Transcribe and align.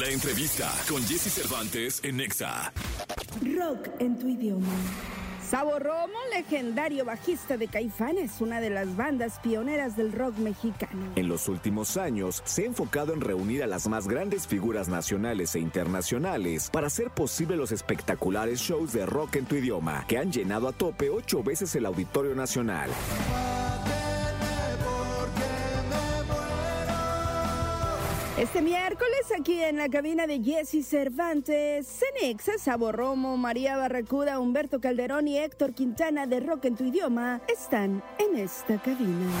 La 0.00 0.08
entrevista 0.08 0.72
con 0.88 1.00
Jesse 1.04 1.32
Cervantes 1.32 2.00
en 2.02 2.16
Nexa. 2.16 2.72
Rock 3.56 3.90
en 4.00 4.18
tu 4.18 4.26
idioma. 4.26 4.66
Sabo 5.48 5.78
Romo, 5.78 6.18
legendario 6.32 7.04
bajista 7.04 7.56
de 7.56 7.68
Caifanes, 7.68 8.40
una 8.40 8.60
de 8.60 8.70
las 8.70 8.96
bandas 8.96 9.38
pioneras 9.38 9.96
del 9.96 10.10
rock 10.10 10.36
mexicano. 10.38 11.12
En 11.14 11.28
los 11.28 11.48
últimos 11.48 11.96
años 11.96 12.42
se 12.44 12.64
ha 12.64 12.66
enfocado 12.66 13.12
en 13.12 13.20
reunir 13.20 13.62
a 13.62 13.68
las 13.68 13.86
más 13.86 14.08
grandes 14.08 14.48
figuras 14.48 14.88
nacionales 14.88 15.54
e 15.54 15.60
internacionales 15.60 16.70
para 16.72 16.88
hacer 16.88 17.10
posible 17.10 17.56
los 17.56 17.70
espectaculares 17.70 18.58
shows 18.58 18.92
de 18.92 19.06
rock 19.06 19.36
en 19.36 19.44
tu 19.44 19.54
idioma, 19.54 20.04
que 20.08 20.18
han 20.18 20.32
llenado 20.32 20.66
a 20.66 20.72
tope 20.72 21.08
ocho 21.08 21.44
veces 21.44 21.72
el 21.76 21.86
Auditorio 21.86 22.34
Nacional. 22.34 22.90
Este 28.44 28.60
miércoles 28.60 29.32
aquí 29.40 29.58
en 29.62 29.78
la 29.78 29.88
cabina 29.88 30.26
de 30.26 30.38
Jesse 30.38 30.86
Cervantes, 30.86 31.86
Cenexa, 31.86 32.58
Sabo 32.58 32.92
Romo, 32.92 33.38
María 33.38 33.78
Barracuda, 33.78 34.38
Humberto 34.38 34.82
Calderón 34.82 35.28
y 35.28 35.38
Héctor 35.38 35.72
Quintana 35.72 36.26
de 36.26 36.40
Rock 36.40 36.66
en 36.66 36.76
tu 36.76 36.84
idioma 36.84 37.40
están 37.48 38.04
en 38.18 38.38
esta 38.38 38.76
cabina. 38.82 39.32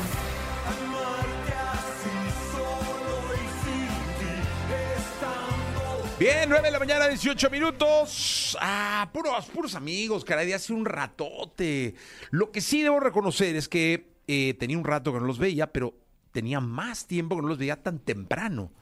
Bien, 6.18 6.48
9 6.48 6.62
de 6.64 6.70
la 6.70 6.78
mañana, 6.78 7.06
18 7.06 7.50
minutos. 7.50 8.56
Ah, 8.58 9.10
puros, 9.12 9.44
puros 9.50 9.74
amigos, 9.74 10.24
caray, 10.24 10.46
de 10.46 10.54
hace 10.54 10.72
un 10.72 10.86
ratote. 10.86 11.94
Lo 12.30 12.50
que 12.50 12.62
sí 12.62 12.82
debo 12.82 13.00
reconocer 13.00 13.54
es 13.54 13.68
que 13.68 14.14
eh, 14.26 14.54
tenía 14.54 14.78
un 14.78 14.84
rato 14.84 15.12
que 15.12 15.20
no 15.20 15.26
los 15.26 15.38
veía, 15.38 15.70
pero 15.70 15.92
tenía 16.32 16.60
más 16.60 17.06
tiempo 17.06 17.36
que 17.36 17.42
no 17.42 17.48
los 17.48 17.58
veía 17.58 17.82
tan 17.82 17.98
temprano. 17.98 18.72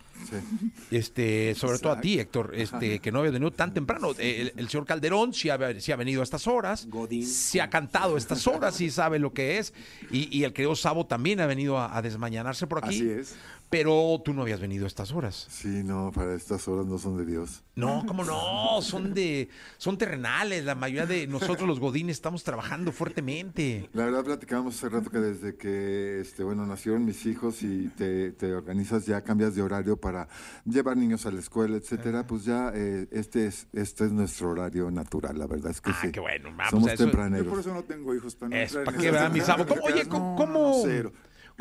Este, 0.91 1.55
sobre 1.55 1.79
todo 1.79 1.93
a 1.93 2.01
ti, 2.01 2.19
Héctor, 2.19 2.53
este, 2.55 2.99
que 2.99 3.13
no 3.13 3.21
había 3.21 3.31
venido 3.31 3.51
tan 3.51 3.73
temprano. 3.73 4.11
El, 4.19 4.53
el 4.57 4.69
señor 4.69 4.87
Calderón 4.87 5.33
sí 5.33 5.51
ha, 5.51 5.81
sí 5.81 5.93
ha 5.93 5.97
venido 5.97 6.21
a 6.21 6.25
estas 6.25 6.47
horas, 6.47 6.87
sí 7.25 7.61
ha 7.61 7.71
cantado 7.71 8.15
a 8.15 8.19
estas 8.19 8.47
horas, 8.47 8.75
sí 8.77 8.91
sabe 8.91 9.19
lo 9.19 9.33
que 9.33 9.59
es. 9.59 9.73
Y, 10.11 10.37
y 10.37 10.45
el 10.45 10.53
querido 10.53 10.75
Sabo 10.77 11.07
también 11.07 11.41
ha 11.41 11.47
venido 11.47 11.79
a, 11.79 11.97
a 11.97 12.03
desmañanarse 12.03 12.67
por 12.67 12.85
aquí. 12.85 12.97
Así 12.97 13.09
es. 13.11 13.35
Pero 13.73 14.21
tú 14.23 14.35
no 14.35 14.43
habías 14.43 14.61
venido 14.61 14.85
a 14.85 14.87
estas 14.87 15.13
horas. 15.13 15.47
Sí, 15.51 15.83
no, 15.83 16.13
para 16.15 16.35
estas 16.35 16.69
horas 16.69 16.85
no 16.85 16.99
son 16.99 17.17
de 17.17 17.25
Dios. 17.25 17.63
No, 17.75 18.05
¿cómo 18.07 18.23
no? 18.23 18.83
Son 18.83 19.15
de, 19.15 19.49
son 19.79 19.97
terrenales. 19.97 20.63
La 20.67 20.75
mayoría 20.75 21.07
de 21.07 21.27
nosotros 21.27 21.67
los 21.67 21.81
godines 21.81 22.17
estamos 22.17 22.45
trabajando 22.45 22.93
fuertemente. 22.93 23.89
La 23.95 24.05
verdad 24.05 24.25
platicábamos 24.25 24.77
hace 24.77 24.91
rato 24.91 25.09
que 25.11 25.19
desde 25.21 25.57
que, 25.57 26.21
este, 26.21 26.45
bueno, 26.45 26.67
nacieron 26.67 27.07
mis 27.07 27.25
hijos 27.25 27.63
y 27.63 27.89
te, 27.97 28.33
te 28.33 28.53
organizas 28.55 29.07
ya, 29.07 29.23
cambias 29.23 29.55
de 29.55 29.63
horario 29.63 29.97
para 29.97 30.29
llevar 30.67 30.99
niños 30.99 31.25
a 31.25 31.31
la 31.31 31.41
escuela, 31.41 31.79
etcétera, 31.79 32.27
pues 32.27 32.45
ya 32.45 32.71
eh, 32.75 33.09
este 33.11 33.47
es, 33.47 33.69
este 33.73 34.05
es 34.05 34.13
nuestro 34.13 34.51
horario 34.51 34.91
natural. 34.91 35.39
La 35.39 35.47
verdad 35.47 35.71
es 35.71 35.81
que 35.81 35.93
Ah, 35.93 35.99
sí. 36.03 36.13
qué 36.13 36.21
bueno. 36.21 36.51
Vamos 36.51 36.69
Somos 36.71 36.89
a 36.91 36.93
eso. 36.93 37.05
tempraneros. 37.05 37.47
Yo 37.47 37.51
por 37.53 37.61
eso 37.61 37.73
no 37.73 37.85
tengo 37.85 38.15
hijos 38.15 38.35
para 38.37 38.51
no 38.51 38.57
Es, 38.57 38.75
¿para 38.75 38.99
qué, 38.99 39.11
verdad, 39.11 39.31
mi 39.33 39.41
Sabo? 39.41 39.65
¿Cómo- 39.67 39.81
oye. 39.83 40.07
¿cómo, 40.07 40.31
No, 40.33 40.37
cómo, 40.37 40.53
no, 40.59 40.75
cero. 40.85 41.11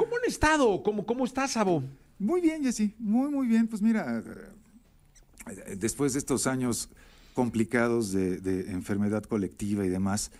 Cómo 0.02 0.16
han 0.18 0.28
estado? 0.28 0.82
¿Cómo, 0.84 1.06
cómo 1.06 1.26
estás, 1.26 1.52
Sabo? 1.52 1.84
Muy 2.18 2.42
bien, 2.42 2.64
Jessy, 2.64 2.94
muy, 3.00 3.30
muy 3.30 3.48
bien. 3.48 3.68
Pues 3.68 3.82
mira, 3.82 4.24
eh, 5.48 5.76
después 5.78 6.14
de 6.14 6.20
estos 6.20 6.48
años 6.48 6.90
complicados 7.34 8.12
de, 8.12 8.72
enfermedad 8.72 9.24
colectiva 9.24 9.86
y 9.86 9.90
demás, 9.90 10.32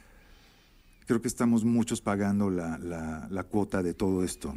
creo 1.06 1.22
que 1.22 1.28
estamos 1.28 1.64
muchos 1.64 2.02
pagando 2.02 2.50
la, 2.50 2.78
la- 2.80 3.28
la 3.30 3.44
cuota 3.44 3.84
de 3.84 3.94
todo 3.94 4.24
esto. 4.24 4.54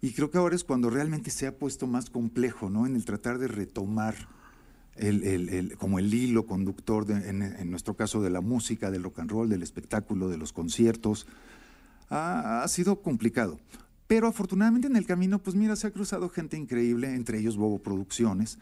Y 0.00 0.12
creo 0.12 0.30
que 0.30 0.38
ahora 0.38 0.54
es 0.54 0.62
cuando 0.64 0.88
realmente 0.90 1.30
se 1.30 1.46
ha 1.48 1.56
puesto 1.56 1.86
más 1.88 2.08
complejo, 2.10 2.70
¿no? 2.70 2.86
En 2.86 2.94
el 2.94 3.04
tratar 3.04 3.38
de 3.38 3.48
retomar 3.48 4.14
el, 4.94 5.24
el- 5.24 5.48
el- 5.48 5.76
como 5.76 5.98
el 5.98 6.12
hilo 6.14 6.46
conductor, 6.46 7.06
de- 7.06 7.28
en, 7.28 7.42
en 7.42 7.70
nuestro 7.70 7.94
caso, 7.94 8.22
de 8.22 8.30
la 8.30 8.40
música, 8.40 8.90
del 8.92 9.02
rock 9.02 9.18
and 9.18 9.30
roll, 9.30 9.48
del 9.48 9.62
espectáculo, 9.64 10.28
de 10.28 10.38
los 10.38 10.52
conciertos. 10.52 11.26
Ha, 12.10 12.62
ha 12.62 12.68
sido 12.68 13.02
complicado. 13.02 13.58
Pero 14.08 14.26
afortunadamente 14.26 14.88
en 14.88 14.96
el 14.96 15.06
camino, 15.06 15.38
pues 15.38 15.54
mira, 15.54 15.76
se 15.76 15.86
ha 15.86 15.90
cruzado 15.92 16.28
gente 16.30 16.56
increíble, 16.56 17.14
entre 17.14 17.38
ellos 17.38 17.56
Bobo 17.56 17.78
Producciones, 17.78 18.58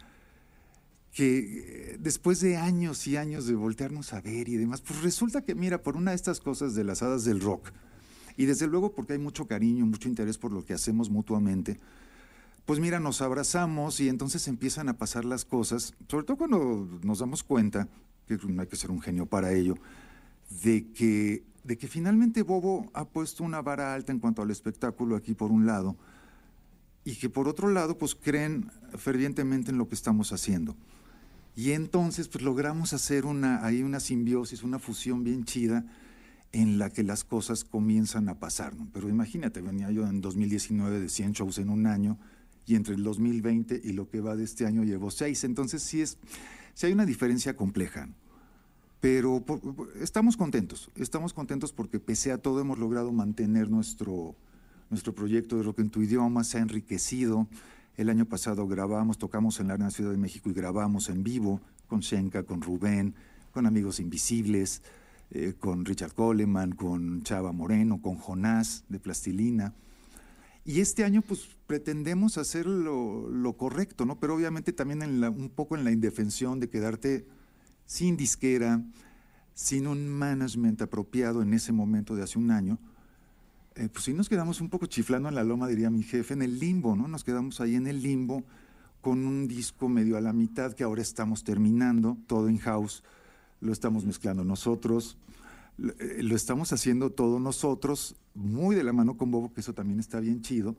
que 1.12 1.38
eh, 1.38 1.96
después 1.98 2.40
de 2.40 2.56
años 2.58 3.06
y 3.06 3.16
años 3.16 3.46
de 3.46 3.54
voltearnos 3.54 4.12
a 4.12 4.20
ver 4.20 4.48
y 4.48 4.56
demás, 4.56 4.82
pues 4.82 5.00
resulta 5.02 5.42
que, 5.42 5.54
mira, 5.54 5.82
por 5.82 5.96
una 5.96 6.10
de 6.10 6.16
estas 6.16 6.40
cosas 6.40 6.74
de 6.74 6.84
las 6.84 7.02
hadas 7.02 7.24
del 7.24 7.40
rock, 7.40 7.70
y 8.36 8.44
desde 8.44 8.66
luego 8.66 8.92
porque 8.92 9.14
hay 9.14 9.18
mucho 9.18 9.46
cariño, 9.46 9.86
mucho 9.86 10.08
interés 10.08 10.36
por 10.36 10.52
lo 10.52 10.64
que 10.64 10.74
hacemos 10.74 11.08
mutuamente, 11.08 11.78
pues 12.66 12.80
mira, 12.80 12.98
nos 12.98 13.22
abrazamos 13.22 14.00
y 14.00 14.08
entonces 14.08 14.48
empiezan 14.48 14.88
a 14.88 14.98
pasar 14.98 15.24
las 15.24 15.44
cosas, 15.44 15.94
sobre 16.08 16.26
todo 16.26 16.36
cuando 16.36 16.88
nos 17.04 17.20
damos 17.20 17.44
cuenta, 17.44 17.88
que 18.26 18.36
no 18.36 18.60
hay 18.60 18.68
que 18.68 18.74
ser 18.74 18.90
un 18.90 19.00
genio 19.00 19.26
para 19.26 19.52
ello, 19.52 19.76
de 20.64 20.88
que, 20.92 21.44
de 21.66 21.76
que 21.76 21.88
finalmente 21.88 22.42
Bobo 22.42 22.90
ha 22.94 23.04
puesto 23.04 23.42
una 23.42 23.60
vara 23.60 23.94
alta 23.94 24.12
en 24.12 24.20
cuanto 24.20 24.42
al 24.42 24.50
espectáculo 24.50 25.16
aquí 25.16 25.34
por 25.34 25.50
un 25.50 25.66
lado, 25.66 25.96
y 27.04 27.16
que 27.16 27.28
por 27.28 27.48
otro 27.48 27.68
lado 27.68 27.98
pues 27.98 28.14
creen 28.14 28.70
fervientemente 28.96 29.70
en 29.70 29.78
lo 29.78 29.88
que 29.88 29.94
estamos 29.94 30.32
haciendo. 30.32 30.76
Y 31.54 31.72
entonces 31.72 32.28
pues 32.28 32.44
logramos 32.44 32.92
hacer 32.92 33.26
una, 33.26 33.64
ahí 33.64 33.82
una 33.82 34.00
simbiosis, 34.00 34.62
una 34.62 34.78
fusión 34.78 35.24
bien 35.24 35.44
chida 35.44 35.84
en 36.52 36.78
la 36.78 36.90
que 36.90 37.02
las 37.02 37.24
cosas 37.24 37.64
comienzan 37.64 38.28
a 38.28 38.38
pasar. 38.38 38.74
Pero 38.92 39.08
imagínate, 39.08 39.60
venía 39.60 39.90
yo 39.90 40.06
en 40.06 40.20
2019 40.20 41.00
de 41.00 41.08
100 41.08 41.32
shows 41.32 41.58
en 41.58 41.70
un 41.70 41.86
año 41.86 42.18
y 42.66 42.74
entre 42.74 42.94
el 42.94 43.02
2020 43.02 43.80
y 43.82 43.92
lo 43.92 44.08
que 44.08 44.20
va 44.20 44.36
de 44.36 44.44
este 44.44 44.66
año 44.66 44.84
llevo 44.84 45.10
seis. 45.10 45.44
Entonces 45.44 45.82
sí, 45.82 46.02
es, 46.02 46.18
sí 46.74 46.86
hay 46.86 46.92
una 46.92 47.06
diferencia 47.06 47.56
compleja. 47.56 48.08
Pero 49.06 49.40
estamos 50.00 50.36
contentos, 50.36 50.90
estamos 50.96 51.32
contentos 51.32 51.72
porque 51.72 52.00
pese 52.00 52.32
a 52.32 52.38
todo 52.38 52.60
hemos 52.60 52.76
logrado 52.76 53.12
mantener 53.12 53.70
nuestro, 53.70 54.34
nuestro 54.90 55.14
proyecto 55.14 55.56
de 55.56 55.62
Rock 55.62 55.78
en 55.78 55.90
tu 55.90 56.02
idioma, 56.02 56.42
se 56.42 56.58
ha 56.58 56.60
enriquecido. 56.60 57.46
El 57.96 58.08
año 58.08 58.24
pasado 58.24 58.66
grabamos, 58.66 59.16
tocamos 59.16 59.60
en 59.60 59.68
la 59.68 59.74
Arena 59.74 59.92
Ciudad 59.92 60.10
de 60.10 60.16
México 60.16 60.50
y 60.50 60.54
grabamos 60.54 61.08
en 61.08 61.22
vivo 61.22 61.60
con 61.86 62.00
Shenka, 62.00 62.42
con 62.42 62.62
Rubén, 62.62 63.14
con 63.52 63.66
Amigos 63.66 64.00
Invisibles, 64.00 64.82
eh, 65.30 65.54
con 65.56 65.84
Richard 65.84 66.12
Coleman, 66.12 66.72
con 66.72 67.22
Chava 67.22 67.52
Moreno, 67.52 68.02
con 68.02 68.16
Jonás 68.16 68.82
de 68.88 68.98
Plastilina. 68.98 69.72
Y 70.64 70.80
este 70.80 71.04
año, 71.04 71.22
pues, 71.22 71.48
pretendemos 71.68 72.38
hacer 72.38 72.66
lo, 72.66 73.30
lo 73.30 73.52
correcto, 73.52 74.04
¿no? 74.04 74.18
Pero 74.18 74.34
obviamente 74.34 74.72
también 74.72 75.02
en 75.02 75.22
un 75.22 75.48
poco 75.48 75.76
en 75.76 75.84
la 75.84 75.92
indefensión 75.92 76.58
de 76.58 76.68
quedarte 76.68 77.35
sin 77.86 78.16
disquera, 78.16 78.82
sin 79.54 79.86
un 79.86 80.08
management 80.08 80.82
apropiado 80.82 81.40
en 81.40 81.54
ese 81.54 81.72
momento 81.72 82.14
de 82.14 82.22
hace 82.22 82.38
un 82.38 82.50
año, 82.50 82.78
eh, 83.76 83.88
pues 83.90 84.04
sí 84.04 84.12
nos 84.12 84.28
quedamos 84.28 84.60
un 84.60 84.68
poco 84.68 84.86
chiflando 84.86 85.28
en 85.28 85.34
la 85.34 85.44
loma, 85.44 85.68
diría 85.68 85.90
mi 85.90 86.02
jefe, 86.02 86.34
en 86.34 86.42
el 86.42 86.58
limbo, 86.58 86.96
¿no? 86.96 87.08
Nos 87.08 87.24
quedamos 87.24 87.60
ahí 87.60 87.74
en 87.74 87.86
el 87.86 88.02
limbo 88.02 88.44
con 89.00 89.26
un 89.26 89.46
disco 89.46 89.88
medio 89.88 90.16
a 90.16 90.20
la 90.20 90.32
mitad 90.32 90.72
que 90.72 90.82
ahora 90.82 91.02
estamos 91.02 91.44
terminando, 91.44 92.18
todo 92.26 92.48
in 92.48 92.58
house, 92.58 93.02
lo 93.60 93.72
estamos 93.72 94.04
mezclando 94.04 94.44
nosotros, 94.44 95.16
lo, 95.76 95.92
eh, 95.98 96.22
lo 96.22 96.34
estamos 96.34 96.72
haciendo 96.72 97.10
todo 97.10 97.38
nosotros, 97.38 98.16
muy 98.34 98.74
de 98.74 98.84
la 98.84 98.92
mano 98.92 99.16
con 99.16 99.30
Bobo, 99.30 99.52
que 99.52 99.60
eso 99.60 99.74
también 99.74 100.00
está 100.00 100.20
bien 100.20 100.42
chido. 100.42 100.76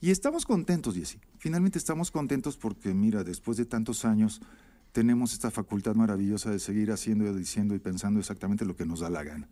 Y 0.00 0.10
estamos 0.10 0.46
contentos, 0.46 0.94
Jessy. 0.94 1.18
Finalmente 1.38 1.78
estamos 1.78 2.10
contentos 2.10 2.56
porque, 2.56 2.94
mira, 2.94 3.24
después 3.24 3.56
de 3.56 3.64
tantos 3.64 4.04
años, 4.04 4.40
tenemos 4.98 5.32
esta 5.32 5.52
facultad 5.52 5.94
maravillosa 5.94 6.50
de 6.50 6.58
seguir 6.58 6.90
haciendo, 6.90 7.32
diciendo 7.32 7.72
y 7.76 7.78
pensando 7.78 8.18
exactamente 8.18 8.64
lo 8.64 8.74
que 8.74 8.84
nos 8.84 8.98
da 8.98 9.08
la 9.10 9.22
gana. 9.22 9.48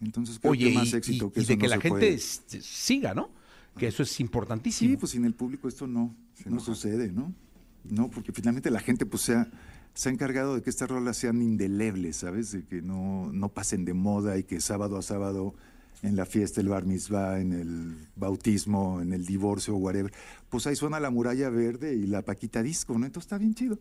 Entonces, 0.00 0.38
creo 0.38 0.52
Oye, 0.52 0.70
que 0.70 0.74
más 0.74 0.90
y, 0.92 0.96
éxito 0.96 1.26
y- 1.26 1.30
que 1.32 1.40
y 1.40 1.42
eso 1.42 1.52
de 1.52 1.58
que 1.58 1.64
no 1.64 1.68
la 1.68 1.80
gente 1.80 1.88
puede. 1.90 2.18
siga, 2.18 3.12
¿no? 3.12 3.28
Que 3.76 3.88
eso 3.88 4.02
es 4.02 4.20
importantísimo. 4.20 4.90
Sí, 4.90 4.96
pues 4.96 5.12
sin 5.12 5.26
el 5.26 5.34
público 5.34 5.68
esto 5.68 5.86
no, 5.86 6.14
no 6.46 6.60
sucede, 6.60 7.12
¿no? 7.12 7.34
No, 7.84 8.10
porque 8.10 8.32
finalmente 8.32 8.70
la 8.70 8.80
gente 8.80 9.04
pues 9.04 9.22
se 9.22 9.34
ha, 9.34 9.50
se 9.92 10.08
ha 10.08 10.12
encargado 10.12 10.54
de 10.54 10.62
que 10.62 10.70
estas 10.70 10.88
rolas 10.88 11.18
sean 11.18 11.42
indelebles, 11.42 12.16
¿sabes? 12.16 12.52
De 12.52 12.64
que 12.64 12.80
no, 12.80 13.30
no 13.34 13.50
pasen 13.50 13.84
de 13.84 13.92
moda 13.92 14.38
y 14.38 14.44
que 14.44 14.60
sábado 14.62 14.96
a 14.96 15.02
sábado 15.02 15.54
en 16.02 16.16
la 16.16 16.24
fiesta, 16.24 16.62
el 16.62 16.68
bar 16.68 16.86
mitzvah, 16.86 17.38
en 17.38 17.52
el 17.52 17.96
bautismo, 18.16 19.02
en 19.02 19.12
el 19.12 19.26
divorcio, 19.26 19.76
whatever, 19.76 20.10
pues 20.48 20.66
ahí 20.66 20.74
suena 20.76 21.00
la 21.00 21.10
muralla 21.10 21.50
verde 21.50 21.94
y 21.94 22.06
la 22.06 22.22
paquita 22.22 22.62
disco, 22.62 22.98
¿no? 22.98 23.04
Entonces 23.04 23.26
está 23.26 23.36
bien 23.38 23.54
chido. 23.54 23.78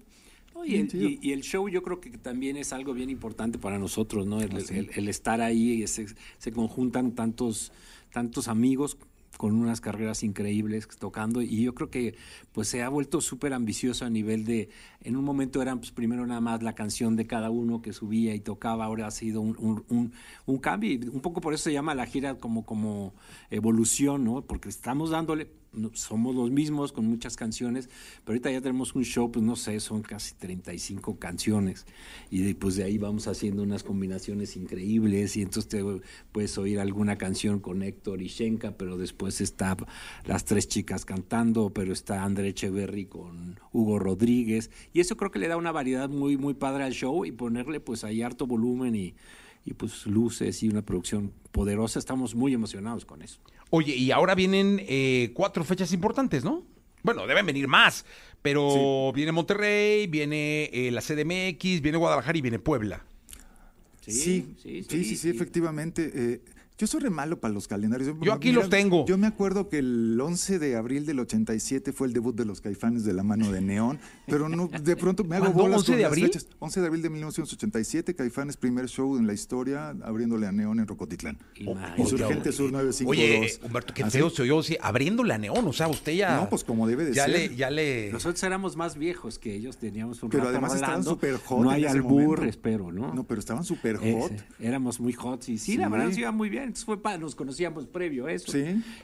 No, 0.68 0.72
y, 0.74 0.76
el, 0.78 0.90
y- 1.02 1.20
y 1.22 1.32
el 1.32 1.42
show 1.42 1.68
yo 1.70 1.84
creo 1.84 2.00
que 2.00 2.12
también 2.18 2.58
es 2.58 2.74
algo 2.74 2.94
bien 2.94 3.10
importante 3.10 3.58
para 3.58 3.78
nosotros, 3.80 4.26
¿no? 4.28 4.42
El, 4.42 4.66
sí. 4.66 4.74
el- 4.76 4.90
el 4.96 5.08
estar 5.10 5.42
ahí, 5.42 5.84
y 5.84 5.88
se, 5.88 6.08
se 6.38 6.52
conjuntan 6.52 7.12
tantos, 7.14 7.72
tantos 8.12 8.48
amigos 8.48 8.98
con 9.38 9.54
unas 9.54 9.82
carreras 9.82 10.24
increíbles 10.24 10.88
tocando 10.98 11.42
y 11.42 11.62
yo 11.64 11.76
creo 11.76 11.90
que 11.90 12.16
pues 12.54 12.70
se 12.70 12.84
ha 12.84 12.88
vuelto 12.88 13.20
súper 13.20 13.52
ambicioso 13.54 14.06
a 14.06 14.10
nivel 14.10 14.46
de, 14.46 14.70
en 15.02 15.18
un 15.18 15.26
momento 15.26 15.62
eran 15.62 15.80
pues 15.80 15.92
primero 15.92 16.26
nada 16.26 16.40
más 16.40 16.64
la 16.64 16.74
canción 16.74 17.18
de 17.18 17.28
cada 17.28 17.50
uno 17.50 17.82
que 17.82 17.92
subía 17.92 18.34
y 18.34 18.40
tocaba, 18.40 18.86
ahora 18.86 19.08
ha 19.08 19.12
sido 19.12 19.42
un, 19.42 19.58
un- 19.60 19.84
un- 19.90 20.14
un 20.46 20.58
cambio 20.60 20.90
y 20.94 21.10
un 21.10 21.20
poco 21.20 21.42
por 21.42 21.54
eso 21.54 21.66
se 21.66 21.74
llama 21.74 21.94
la 21.96 22.06
gira 22.06 22.36
como, 22.36 22.66
como 22.66 23.14
evolución, 23.50 24.24
¿no? 24.24 24.42
Porque 24.42 24.70
estamos 24.70 25.10
dándole 25.10 25.48
somos 25.94 26.36
los 26.36 26.52
mismos 26.52 26.92
con 26.92 27.06
muchas 27.06 27.36
canciones, 27.36 27.90
pero 28.24 28.34
ahorita 28.34 28.52
ya 28.52 28.62
tenemos 28.62 28.96
un 28.96 29.04
show, 29.04 29.32
pues 29.32 29.44
no 29.44 29.56
sé, 29.56 29.80
son 29.80 30.02
casi 30.02 30.36
35 30.36 31.18
canciones 31.20 31.86
y 32.30 32.54
pues 32.56 32.76
de 32.76 32.84
ahí 32.84 32.98
vamos 32.98 33.28
haciendo 33.28 33.64
unas 33.64 33.84
combinaciones 33.84 34.56
increíbles 34.58 35.38
y 35.38 35.42
entonces 35.42 35.68
te 35.68 35.84
puedes 36.32 36.58
oír 36.58 36.80
alguna 36.80 37.18
canción 37.18 37.60
con 37.60 37.84
Héctor 37.84 38.22
y 38.22 38.28
Shenka, 38.28 38.72
pero 38.72 38.98
después 38.98 39.42
está 39.42 39.78
las 40.26 40.46
tres 40.46 40.68
chicas 40.68 41.06
cantando, 41.06 41.72
pero 41.72 41.94
está 41.94 42.24
André 42.24 42.50
Echeverry 42.50 43.06
con 43.06 43.60
Hugo 43.72 44.00
Rodríguez 44.00 44.72
y 44.94 45.00
eso 45.00 45.18
creo 45.18 45.32
que 45.32 45.40
le 45.40 45.48
da 45.48 45.58
una 45.58 45.72
variedad 45.72 46.10
muy 46.10 46.38
muy 46.38 46.54
padre 46.54 46.84
al 46.84 46.94
show 46.94 47.26
y 47.26 47.32
ponerle 47.32 47.80
pues 47.80 48.04
ahí 48.04 48.22
harto 48.22 48.48
volumen 48.48 48.96
y 48.96 49.16
y 49.66 49.74
pues 49.74 50.06
luces 50.06 50.62
y 50.64 50.70
una 50.70 50.84
producción 50.84 51.34
poderosa. 51.52 51.98
Estamos 51.98 52.36
muy 52.36 52.54
emocionados 52.54 53.04
con 53.04 53.24
eso. 53.24 53.40
Oye, 53.76 53.94
y 53.94 54.12
ahora 54.12 54.36
vienen 54.36 54.82
eh, 54.88 55.32
cuatro 55.34 55.66
fechas 55.66 55.92
importantes, 55.92 56.46
¿no? 56.46 56.64
Bueno, 57.04 57.28
deben 57.28 57.46
venir 57.46 57.68
más, 57.68 58.06
pero 58.42 59.12
viene 59.14 59.34
Monterrey, 59.34 60.08
viene 60.08 60.70
eh, 60.72 60.92
la 60.92 61.02
CDMX, 61.02 61.82
viene 61.82 61.98
Guadalajara 61.98 62.38
y 62.38 62.42
viene 62.42 62.58
Puebla. 62.58 63.04
Sí, 64.00 64.56
sí, 64.64 64.86
sí, 64.90 65.18
sí, 65.18 65.30
efectivamente. 65.30 66.10
Eh, 66.16 66.42
yo 66.78 66.88
soy 66.88 67.00
re 67.02 67.10
malo 67.10 67.40
para 67.40 67.54
los 67.54 67.68
calendarios. 67.68 68.14
Yo 68.22 68.34
aquí 68.34 68.52
los 68.52 68.70
tengo. 68.70 69.06
Yo 69.06 69.18
me 69.18 69.28
acuerdo 69.28 69.70
que 69.70 69.80
el 69.80 70.20
11 70.20 70.60
de 70.60 70.76
abril 70.76 71.06
del 71.06 71.20
87 71.20 71.94
fue 71.94 72.08
el 72.08 72.14
debut 72.14 72.36
de 72.36 72.44
los 72.44 72.60
Caifanes 72.60 73.06
de 73.06 73.14
la 73.14 73.24
mano 73.24 73.52
de 73.52 73.62
Neón, 73.62 74.00
pero 74.28 74.50
no, 74.50 74.68
de 74.68 74.96
pronto 74.98 75.24
me 75.24 75.38
hago 75.38 75.52
bolas 75.52 75.80
11 75.80 75.96
de 75.96 76.06
abril? 76.06 76.32
11 76.60 76.82
de 76.82 76.88
abril 76.88 77.02
de 77.02 77.10
1987, 77.10 78.16
Caifanes 78.16 78.58
primer 78.58 78.88
show 78.90 79.18
en 79.18 79.26
la 79.26 79.34
historia 79.34 79.96
abriéndole 80.04 80.48
a 80.48 80.52
Neón 80.52 80.80
en 80.80 80.88
Rocotitlán. 80.88 81.38
Insurgente 81.98 82.52
Sur 82.52 82.72
952. 82.72 83.08
Oye, 83.08 83.66
Humberto, 83.66 83.94
qué 83.94 84.06
feo 84.10 84.30
se 84.30 84.42
oyó, 84.42 84.62
sí, 84.62 84.78
abriéndole 84.82 85.34
a 85.34 85.38
Neón, 85.38 85.66
o 85.68 85.74
sea, 85.74 85.88
usted 85.88 86.14
ya 86.14 86.36
No, 86.38 86.50
pues 86.50 86.64
como 86.64 86.88
debe 86.88 87.06
de 87.06 87.14
ya 87.14 87.26
ser. 87.26 87.52
Le, 87.52 87.56
ya 87.56 87.70
le 87.70 88.12
Nosotros 88.12 88.42
éramos 88.44 88.76
más 88.76 88.98
viejos 88.98 89.40
que 89.40 89.54
ellos, 89.56 89.78
teníamos 89.78 90.22
un 90.24 90.30
Pero 90.30 90.50
además 90.50 90.76
estaban 90.76 91.04
súper 91.04 91.38
hot 91.38 91.64
No 91.64 91.70
hay 91.70 91.86
albur, 91.86 92.12
momento. 92.24 92.44
espero, 92.46 92.92
¿no? 92.92 93.14
No, 93.14 93.24
pero 93.24 93.40
estaban 93.40 93.64
súper 93.64 93.96
Ese, 93.96 94.20
hot. 94.20 94.32
éramos 94.60 95.00
muy 95.00 95.14
hot 95.14 95.48
y 95.48 95.58
sí, 95.58 95.78
la 95.78 95.88
verdad 95.90 96.08
nos 96.08 96.18
iba 96.18 96.32
muy 96.32 96.50
bien. 96.50 96.65
Entonces 96.66 96.86
fue 96.86 97.02
pa- 97.02 97.18
nos 97.18 97.36
conocíamos 97.36 97.88
previo 97.88 98.26
a 98.28 98.32
eso. 98.34 98.52
Sí. 98.52 98.60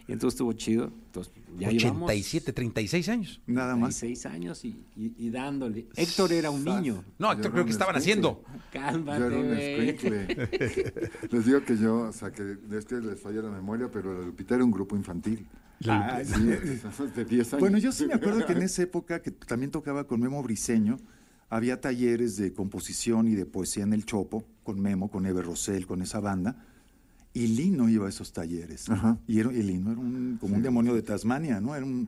Y 0.07 0.11
entonces 0.11 0.35
estuvo 0.35 0.53
chido. 0.53 0.91
Entonces 1.07 1.33
ya 1.57 1.69
llevamos 1.71 2.03
87, 2.09 2.53
36 2.53 3.09
años. 3.09 3.41
Nada 3.47 3.75
más. 3.75 3.99
16 4.01 4.25
años 4.25 4.63
y, 4.65 4.69
y- 4.95 5.13
y 5.17 5.29
dándole. 5.29 5.87
Héctor 5.95 6.33
era 6.33 6.49
un 6.51 6.63
niño. 6.63 7.03
No, 7.19 7.33
Yo 7.41 7.51
creo 7.51 7.65
que 7.65 7.71
estaban 7.71 7.95
haciendo. 7.95 8.43
Yo 8.45 8.59
era 8.79 8.91
Cálmate, 8.91 9.23
un. 9.25 9.51
Les 11.31 11.45
digo 11.45 11.63
que 11.63 11.77
yo, 11.77 11.99
o 12.09 12.13
sea, 12.13 12.31
que 12.31 12.43
de 12.43 12.79
este 12.79 12.99
les 13.01 13.19
falla 13.19 13.41
la 13.41 13.49
memoria, 13.51 13.89
pero 13.91 14.13
la 14.19 14.25
Lupita 14.25 14.55
era 14.55 14.63
un 14.63 14.71
grupo 14.71 14.95
infantil. 14.95 15.45
Ah, 15.87 16.21
Sí, 16.23 16.41
de 16.43 17.25
10 17.25 17.53
años. 17.53 17.59
Bueno, 17.59 17.77
yo 17.79 17.91
sí 17.91 18.05
me 18.05 18.13
acuerdo 18.13 18.45
que 18.45 18.53
en 18.53 18.61
esa 18.63 18.83
época 18.83 19.21
que 19.21 19.31
también 19.31 19.71
tocaba 19.71 20.05
con 20.05 20.19
Memo 20.21 20.41
Briseño, 20.43 20.97
había 21.49 21.81
talleres 21.81 22.37
de 22.37 22.53
composición 22.53 23.27
y 23.27 23.35
de 23.35 23.45
poesía 23.45 23.83
en 23.83 23.93
el 23.93 24.05
Chopo, 24.05 24.45
con 24.63 24.79
Memo, 24.79 25.09
con 25.09 25.25
Eber 25.25 25.43
Rosell, 25.45 25.85
con 25.85 26.01
esa 26.01 26.19
banda, 26.19 26.63
y 27.33 27.47
Lino 27.47 27.89
iba 27.89 28.07
a 28.07 28.09
esos 28.09 28.33
talleres. 28.33 28.89
Ajá. 28.89 29.17
Y, 29.27 29.39
era, 29.39 29.51
y 29.53 29.63
Lino 29.63 29.91
era 29.91 29.99
un, 29.99 30.37
como 30.39 30.55
un 30.55 30.61
demonio 30.61 30.93
de 30.93 31.01
Tasmania, 31.01 31.61
¿no? 31.61 31.75
Era 31.75 31.85
un, 31.85 32.07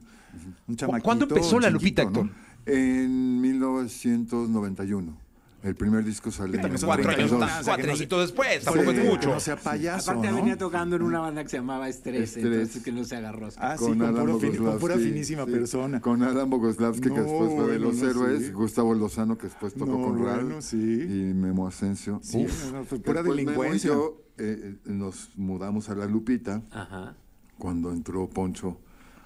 un 0.68 0.76
chamaquito. 0.76 1.04
¿Cuándo 1.04 1.26
empezó 1.26 1.60
la 1.60 1.70
Lupita, 1.70 2.04
chiquito, 2.04 2.24
¿no? 2.26 2.30
Héctor? 2.30 2.44
En 2.66 3.42
1991. 3.42 5.23
El 5.64 5.76
primer 5.76 6.04
disco 6.04 6.30
sale 6.30 6.58
en 6.58 6.62
Cuatro 6.78 7.10
años, 7.10 7.32
92. 7.32 7.34
o 7.34 7.48
sea, 7.48 7.64
cuatro 7.64 7.82
que 7.84 7.88
no 7.88 7.94
añitos 7.94 8.22
después, 8.22 8.50
Sí, 8.60 8.66
tampoco 8.66 8.92
es 8.92 9.06
mucho. 9.06 9.30
no 9.30 9.40
sea 9.40 9.56
payaso, 9.56 10.12
Aparte 10.12 10.30
¿no? 10.30 10.36
venía 10.36 10.58
tocando 10.58 10.96
en 10.98 11.02
una 11.04 11.20
banda 11.22 11.42
que 11.44 11.50
se 11.50 11.58
llamaba 11.58 11.88
Estrés, 11.88 12.22
Estrés. 12.36 12.46
entonces 12.46 12.84
que 12.84 12.92
no 12.92 13.04
se 13.06 13.16
agarró. 13.16 13.48
Ah, 13.58 13.76
sí, 13.78 13.86
con, 13.86 13.98
puro 13.98 14.40
fin- 14.40 14.58
con 14.58 14.78
pura 14.78 14.98
finísima 14.98 15.46
sí, 15.46 15.52
persona. 15.52 16.02
Con 16.02 16.22
Adam 16.22 16.50
Bogoslavski, 16.50 17.10
que 17.10 17.22
después 17.22 17.54
fue 17.56 17.72
de 17.72 17.80
Los 17.80 17.96
no, 17.96 18.10
Héroes, 18.10 18.46
sí. 18.48 18.52
Gustavo 18.52 18.94
Lozano, 18.94 19.38
que 19.38 19.48
después 19.48 19.74
tocó 19.74 19.86
No, 19.98 20.04
con 20.04 20.26
Ral, 20.26 20.44
bueno, 20.46 20.62
sí. 20.62 20.78
y 20.78 21.34
Memo 21.34 21.66
Asensio. 21.68 22.20
Sí, 22.24 22.46
no, 22.72 22.80
no, 22.80 22.84
fue 22.84 23.00
pura 23.00 23.24
Después 23.24 23.38
Memo 23.38 23.52
y 23.52 23.56
delincuencia. 23.56 23.90
yo 23.92 24.22
eh, 24.38 24.76
eh, 24.76 24.76
nos 24.86 25.30
mudamos 25.38 25.90
a 25.90 25.96
La 25.96 26.08
Lupita 26.08 26.62
Ajá. 26.72 27.16
cuando 27.58 27.92
entró 27.92 28.30
Poncho 28.30 28.80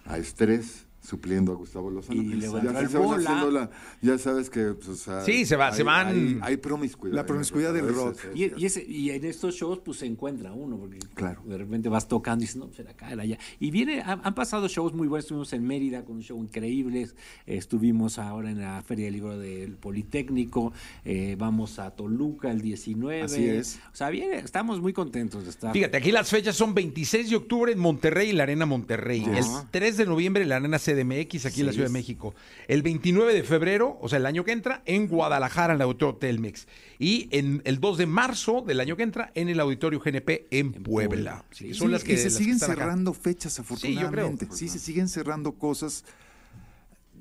a 0.05 0.17
Estrés, 0.17 0.85
supliendo 1.01 1.51
a 1.51 1.55
Gustavo 1.55 1.89
Lozano. 1.89 2.21
Y 2.21 2.25
luego 2.33 2.57
ya, 2.61 2.69
entró 2.69 2.79
sí 2.79 2.83
el 2.85 2.89
se 2.91 2.97
van 2.97 3.07
Bola. 3.07 3.17
haciendo 3.29 3.51
la- 3.51 3.69
ya 4.01 4.17
sabes 4.17 4.49
que, 4.49 4.73
pues, 4.73 4.87
o 4.89 4.95
sea, 4.95 5.21
Sí, 5.21 5.45
se 5.45 5.55
va- 5.55 5.71
se 5.71 5.83
van- 5.83 6.07
Hay, 6.07 6.39
hay 6.41 6.57
promiscuidad. 6.57 7.15
La 7.15 7.25
promiscuidad 7.25 7.73
del 7.73 7.87
rock. 7.93 8.17
Y, 8.35 8.43
es- 8.45 8.53
y 8.57 8.65
ese- 8.65 8.85
y 8.85 9.09
en 9.11 9.23
estos 9.25 9.55
shows 9.55 9.79
pues 9.79 9.97
se 9.99 10.05
encuentra 10.05 10.51
uno, 10.53 10.77
porque 10.77 10.99
Claro. 11.13 11.41
de 11.45 11.57
repente 11.57 11.87
vas 11.89 12.07
tocando 12.07 12.43
y 12.43 12.47
dices, 12.47 12.57
no, 12.57 12.67
pues 12.67 12.79
era 12.79 12.91
acá, 12.91 13.11
era 13.11 13.23
allá. 13.23 13.37
Y 13.59 13.71
viene, 13.71 14.01
han, 14.01 14.19
han 14.23 14.35
pasado 14.35 14.67
shows 14.67 14.93
muy 14.93 15.07
buenos, 15.07 15.25
estuvimos 15.25 15.53
en 15.53 15.65
Mérida 15.65 16.03
con 16.03 16.17
un 16.17 16.23
show 16.23 16.41
increíble, 16.43 17.07
estuvimos 17.45 18.19
ahora 18.19 18.51
en 18.51 18.59
la 18.59 18.81
Feria 18.83 19.05
del 19.05 19.13
Libro 19.13 19.37
del 19.39 19.75
Politécnico, 19.77 20.73
eh, 21.05 21.35
vamos 21.39 21.79
a 21.79 21.91
Toluca 21.91 22.51
el 22.51 22.61
19. 22.61 23.21
Así 23.23 23.47
es. 23.47 23.79
O 23.93 23.95
sea, 23.95 24.09
viene, 24.09 24.37
estamos 24.39 24.81
muy 24.81 24.93
contentos 24.93 25.43
de 25.45 25.49
estar. 25.49 25.73
Fíjate, 25.73 25.97
aquí 25.97 26.11
las 26.11 26.29
fechas 26.29 26.55
son 26.55 26.73
26 26.73 27.29
de 27.29 27.35
octubre 27.37 27.71
en 27.71 27.79
Monterrey 27.79 28.29
y 28.29 28.33
la 28.33 28.43
Arena 28.43 28.65
Monterrey. 28.65 29.23
El 29.25 29.45
3 29.71 29.97
de 29.97 30.05
noviembre 30.05 30.43
en 30.43 30.49
la 30.49 30.57
Arena 30.57 30.79
CDMX 30.93 31.45
aquí 31.45 31.61
en 31.61 31.67
la 31.67 31.73
Ciudad 31.73 31.87
de 31.87 31.93
México. 31.93 32.33
El 32.67 32.81
29 32.81 33.33
de 33.33 33.43
febrero, 33.43 33.97
o 34.01 34.09
sea, 34.09 34.17
el 34.17 34.25
año 34.25 34.43
que 34.43 34.51
entra, 34.51 34.81
en 34.85 35.07
Guadalajara 35.07 35.73
en 35.73 35.77
el 35.77 35.81
Auditorio 35.83 36.15
Telmex. 36.15 36.67
Y 36.99 37.27
en 37.31 37.61
el 37.65 37.79
2 37.79 37.97
de 37.97 38.05
marzo 38.05 38.63
del 38.65 38.79
año 38.79 38.95
que 38.95 39.03
entra 39.03 39.31
en 39.35 39.49
el 39.49 39.59
Auditorio 39.59 39.99
GNP 39.99 40.47
en, 40.51 40.71
Puebla. 40.71 40.83
Puebla. 41.07 41.45
Sí, 41.51 41.67
Sí, 41.67 41.73
son 41.73 41.87
Sí, 41.87 41.91
las 41.93 42.03
que 42.03 42.13
y 42.13 42.17
se 42.17 42.23
las 42.25 42.33
que 42.33 42.39
siguen 42.39 42.59
cerrando 42.59 43.13
fechas, 43.13 43.57
yo 43.57 43.63
creo. 43.63 43.75
afortunadamente. 43.75 44.47
Sí, 44.51 44.69
se 44.69 44.79
siguen 44.79 45.07
cerrando 45.09 45.53
cosas. 45.53 46.05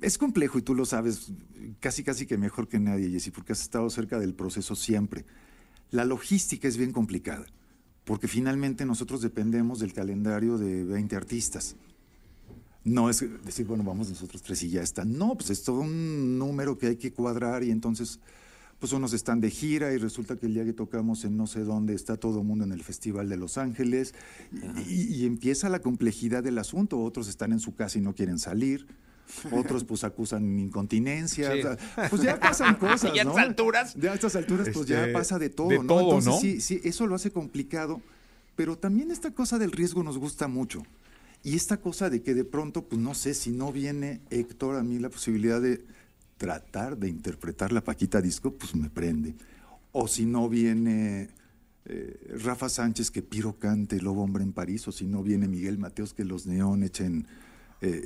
Es 0.01 0.19
complejo 0.19 0.59
y 0.59 0.63
tú 0.63 0.75
lo 0.75 0.85
sabes 0.85 1.33
casi 1.81 2.05
casi 2.05 2.27
que 2.27 2.37
mejor 2.37 2.69
que 2.69 2.79
nadie, 2.79 3.11
Jessy, 3.11 3.31
porque 3.31 3.53
has 3.53 3.63
estado 3.63 3.89
cerca 3.91 4.19
del 4.19 4.35
proceso 4.35 4.77
siempre. 4.77 5.25
La 5.91 6.05
logística 6.05 6.69
es 6.69 6.77
bien 6.77 6.93
complicada, 6.93 7.47
porque 8.05 8.29
finalmente 8.29 8.85
nosotros 8.85 9.23
dependemos 9.23 9.79
del 9.79 9.93
calendario 9.93 10.59
de 10.59 10.85
20 10.85 11.17
artistas. 11.17 11.77
No 12.87 13.11
es 13.11 13.25
decir, 13.45 13.67
bueno, 13.67 13.83
vamos 13.83 14.09
nosotros 14.09 14.43
tres 14.43 14.63
y 14.63 14.71
ya 14.71 14.81
está. 14.81 15.05
No, 15.05 15.35
pues 15.35 15.51
es 15.51 15.65
todo 15.65 15.81
un 15.81 16.39
número 16.39 16.79
que 16.79 16.87
hay 16.87 16.97
que 16.97 17.13
cuadrar 17.13 17.65
y 17.65 17.73
entonces, 17.73 18.21
pues 18.79 18.93
unos 18.93 19.13
están 19.13 19.41
de 19.41 19.51
gira 19.51 19.93
y 19.93 19.99
resulta 19.99 20.37
que 20.37 20.47
el 20.47 20.55
día 20.55 20.65
que 20.65 20.73
tocamos 20.73 21.25
en 21.25 21.37
no 21.37 21.49
sé 21.49 21.61
dónde 21.65 21.95
está 21.95 22.17
todo 22.17 22.39
el 22.41 22.47
mundo 22.47 22.65
en 22.65 22.71
el 22.71 22.85
Festival 22.85 23.29
de 23.29 23.37
Los 23.39 23.59
Ángeles 23.59 24.15
y, 24.87 25.03
y 25.13 25.27
empieza 25.27 25.69
la 25.69 25.81
complejidad 25.81 26.45
del 26.45 26.59
asunto. 26.59 27.01
Otros 27.03 27.27
están 27.29 27.51
en 27.53 27.59
su 27.59 27.75
casa 27.75 27.99
y 27.99 28.03
no 28.03 28.15
quieren 28.15 28.39
salir. 28.39 28.87
Otros 29.51 29.83
pues 29.83 30.05
acusan 30.05 30.57
incontinencia. 30.61 31.53
Sí. 31.53 31.59
o 31.59 31.63
sea, 31.63 32.09
pues 32.09 32.23
ya 32.23 32.39
pasan 32.39 32.75
cosas, 32.79 33.13
Ya 33.13 33.23
a 33.23 33.25
¿no? 33.25 33.31
estas 33.33 33.47
alturas. 33.49 33.95
Ya 33.97 34.13
a 34.13 34.15
estas 34.15 34.37
alturas 34.37 34.69
pues 34.73 34.87
ya 34.87 35.01
Este, 35.01 35.13
pasa 35.13 35.41
de 35.41 35.51
todo, 35.51 35.69
de 35.71 35.79
¿no? 35.79 35.87
todo, 35.87 36.01
Entonces 36.19 36.33
¿no? 36.33 36.39
sí, 36.41 36.61
sí, 36.61 36.81
eso 36.85 37.09
lo 37.09 37.17
hace 37.17 37.33
complicado, 37.33 38.01
pero 38.55 38.79
también 38.79 39.11
esta 39.11 39.33
cosa 39.33 39.59
del 39.59 39.73
riesgo 39.73 40.05
nos 40.05 40.19
gusta 40.19 40.47
mucho. 40.47 40.85
Y 41.47 41.55
esta 41.55 41.77
cosa 41.77 42.11
de 42.11 42.23
que 42.23 42.35
de 42.35 42.45
pronto, 42.45 42.89
pues 42.89 43.01
no 43.01 43.15
sé, 43.15 43.33
si 43.33 43.53
no 43.53 43.71
viene 43.71 44.21
Héctor 44.31 44.75
a 44.75 44.83
mí 44.83 44.99
la 44.99 45.11
posibilidad 45.11 45.63
de 45.63 45.85
tratar 46.39 46.99
de 46.99 47.09
interpretar 47.09 47.71
la 47.71 47.85
Paquita 47.85 48.21
Disco, 48.21 48.55
pues 48.55 48.75
me 48.75 48.91
prende. 48.91 49.37
O 49.93 50.09
si 50.09 50.27
no 50.27 50.49
viene 50.49 51.29
eh, 51.85 52.37
Rafa 52.43 52.69
Sánchez 52.69 53.13
que 53.13 53.23
Piro 53.23 53.61
cante 53.61 54.01
Lobo 54.01 54.25
Hombre 54.25 54.43
en 54.43 54.53
París, 54.53 54.89
o 54.89 54.93
si 54.93 55.07
no 55.07 55.23
viene 55.23 55.47
Miguel 55.47 55.79
Mateos 55.79 56.15
que 56.15 56.25
los 56.25 56.47
neón 56.47 56.83
echen... 56.83 57.29
eh, 57.83 58.01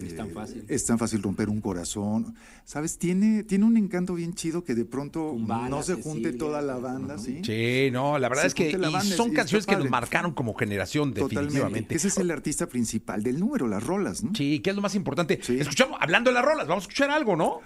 eh, 0.00 0.04
Es 0.06 0.16
tan 0.16 0.28
eh, 0.28 0.32
fácil. 0.32 0.64
es 0.68 0.84
tan 0.86 0.98
fácil 0.98 1.22
romper 1.22 1.48
un 1.48 1.60
corazón. 1.60 2.34
¿Sabes? 2.64 2.96
Tiene, 2.98 3.42
tiene 3.44 3.64
un 3.64 3.76
encanto 3.76 4.14
bien 4.14 4.34
chido 4.34 4.62
que 4.64 4.74
de 4.74 4.84
pronto 4.84 5.34
no 5.36 5.82
se 5.82 5.94
junte 5.94 6.24
Cecilia, 6.24 6.38
toda 6.38 6.62
la 6.62 6.76
banda, 6.76 7.18
¿sí? 7.18 7.40
Sí, 7.44 7.88
no, 7.92 8.18
la 8.18 8.28
verdad 8.28 8.42
Se 8.42 8.48
es 8.48 8.54
que 8.54 8.70
y 8.70 9.10
son 9.12 9.32
y 9.32 9.34
canciones 9.34 9.66
que 9.66 9.76
nos 9.76 9.90
marcaron 9.90 10.32
como 10.32 10.54
generación, 10.54 11.10
Totalmente. 11.12 11.40
definitivamente. 11.40 11.94
Ese 11.96 12.08
es 12.08 12.18
el 12.18 12.30
artista 12.30 12.66
principal 12.68 13.22
del 13.22 13.40
número, 13.40 13.66
las 13.68 13.82
rolas, 13.82 14.22
¿no? 14.22 14.34
Sí, 14.34 14.60
¿qué 14.60 14.70
es 14.70 14.76
lo 14.76 14.82
más 14.82 14.94
importante? 14.94 15.38
Sí. 15.42 15.58
Escuchamos, 15.58 15.98
hablando 16.00 16.30
de 16.30 16.34
las 16.34 16.44
rolas, 16.44 16.66
vamos 16.66 16.84
a 16.84 16.86
escuchar 16.88 17.10
algo, 17.10 17.36
¿no? 17.36 17.60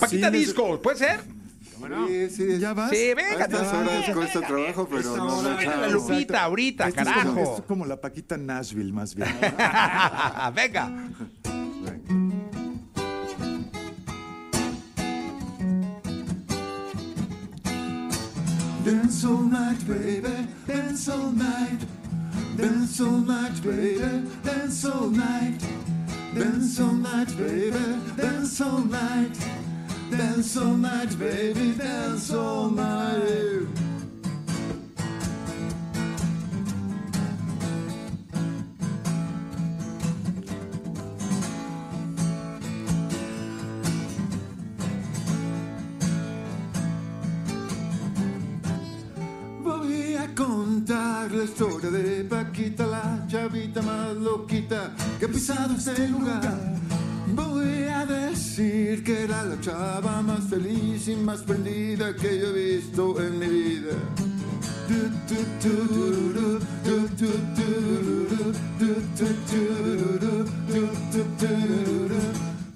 Paquita 0.00 0.30
Sí, 0.30 0.36
Disco, 0.38 0.80
¿puede 0.80 0.98
ser? 0.98 1.20
Sí, 2.08 2.30
sí. 2.30 2.58
¿Ya 2.58 2.72
vas? 2.74 2.90
Sí, 2.90 3.10
A 3.10 3.14
venga, 3.14 3.44
estas 3.44 3.72
horas 3.72 4.10
cuesta 4.14 4.40
venga. 4.40 4.46
trabajo, 4.48 4.88
pero 4.90 5.16
no 5.16 5.42
la. 5.42 5.88
Lupita, 5.88 6.42
ahorita, 6.44 6.88
Esto 6.88 7.00
es 7.00 7.06
como- 7.08 7.16
carajo. 7.20 7.40
esto 7.40 7.56
es 7.58 7.62
como 7.62 7.86
la 7.86 8.00
Paquita 8.00 8.36
Nashville, 8.36 8.92
más 8.92 9.14
bien. 9.14 9.28
venga. 10.54 10.90
Dance 18.84 19.24
all 19.24 19.42
night, 19.42 19.78
baby, 19.86 20.48
dance 20.66 21.08
all 21.08 21.30
night. 21.32 21.78
Dance 22.56 23.00
all 23.00 23.18
night, 23.18 23.62
baby, 23.62 24.28
dance 24.42 24.84
all 24.84 25.08
night. 25.10 25.58
Dance 26.34 26.80
all 26.80 26.92
night, 26.92 27.28
baby, 27.38 28.00
dance 28.16 28.60
all 28.60 28.78
night. 28.80 29.36
Dance 30.12 30.58
all 30.58 30.76
night, 30.76 31.18
baby, 31.18 31.72
dance 31.72 32.30
all 32.34 32.70
night. 32.70 33.66
Voy 49.62 50.14
a 50.16 50.34
contar 50.34 51.32
la 51.32 51.44
historia 51.44 51.90
de 51.90 52.24
Paquita, 52.24 52.86
la 52.86 53.24
chavita 53.28 53.80
más 53.80 54.14
loquita 54.16 54.94
que 55.18 55.24
ha 55.24 55.28
pisado 55.28 55.74
este 55.74 56.06
lugar. 56.08 56.81
Que 59.04 59.24
era 59.24 59.42
la 59.42 59.60
chava 59.60 60.22
más 60.22 60.44
feliz 60.48 61.08
y 61.08 61.16
más 61.16 61.42
prendida 61.42 62.14
que 62.14 62.38
yo 62.38 62.46
he 62.50 62.76
visto 62.76 63.20
en 63.20 63.36
mi 63.36 63.48
vida. 63.48 63.96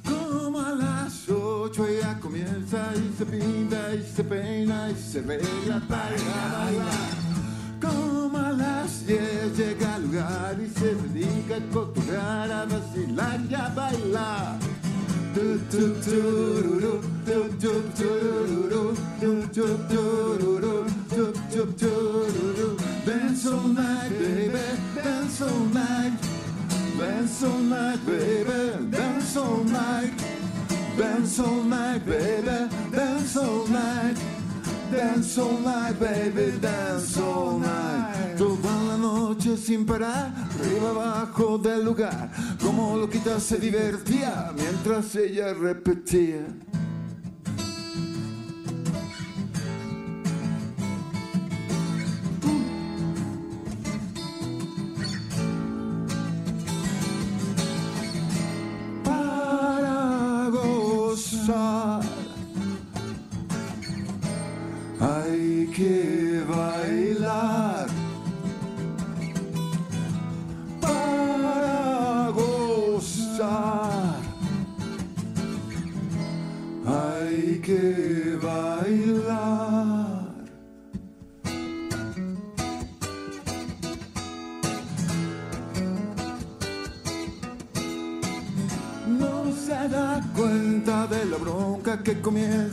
Como 0.04 0.60
a 0.60 0.72
las 0.72 1.28
ocho 1.28 1.86
ella 1.86 2.18
comienza 2.20 2.92
y 2.96 3.16
se 3.16 3.26
pinta 3.26 3.94
y 3.94 4.02
se 4.02 4.24
peina 4.24 4.90
y 4.90 4.96
se 4.96 5.20
arregla 5.20 5.80
para 5.88 6.16
ir 6.16 6.22
a 6.28 7.15
Dance 16.06 16.14
all 23.46 23.68
night, 23.68 24.10
baby, 24.10 24.58
dance 24.94 25.42
all 25.42 25.66
night. 25.74 26.12
Dance 26.96 27.42
all 27.42 27.58
night, 27.58 28.06
baby, 28.06 28.90
dance 28.90 29.36
all 29.36 29.64
night. 29.64 30.12
Dance 30.96 31.40
all 31.40 31.62
night, 31.62 32.06
baby, 32.06 32.68
dance 32.92 33.36
all 33.36 33.66
night. 33.66 34.16
Dance 34.92 35.38
all 35.38 35.58
night, 35.58 35.98
baby, 35.98 36.52
dance 36.60 37.18
all 37.18 37.58
night. 37.58 38.38
La 38.38 38.96
noche 38.96 39.56
sin 39.56 39.84
parar, 39.84 40.32
arriba 40.60 40.90
abajo 40.90 41.58
del 41.58 41.84
lugar. 41.84 42.30
Como 42.76 42.98
loquita 42.98 43.40
se 43.40 43.56
divertía 43.56 44.52
mientras 44.54 45.16
ella 45.16 45.54
repetía. 45.54 46.44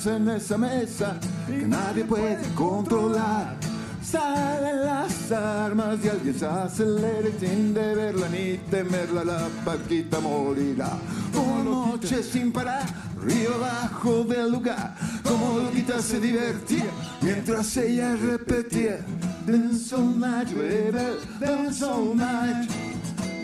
Comienza 0.03 0.15
en 0.15 0.29
esa 0.29 0.57
mesa 0.57 1.19
que 1.47 1.65
nadie 1.65 2.03
puede 2.03 2.37
controlar. 2.55 3.55
Salen 4.01 4.85
las 4.85 5.31
armas 5.31 5.99
y 6.03 6.09
alguien 6.09 6.37
se 6.37 6.45
acelera 6.45 7.29
sin 7.39 7.73
deberla 7.73 8.27
ni 8.29 8.57
temerla 8.69 9.23
la 9.23 9.47
paquita 9.63 10.19
morirá. 10.19 10.97
Una 11.33 11.63
noche 11.63 12.21
sin 12.21 12.51
parar, 12.51 12.85
río 13.21 13.55
abajo 13.55 14.23
del 14.23 14.51
lugar, 14.51 14.95
como 15.23 15.59
loquita 15.59 15.99
se 16.01 16.19
divertía 16.19 16.89
mientras 17.21 17.75
ella 17.77 18.15
repetía. 18.15 18.99
Dance 19.45 19.95
all 19.95 20.19
night, 20.19 20.49
baby, 20.53 21.17
dance 21.39 21.83
all 21.83 22.15
night. 22.15 22.69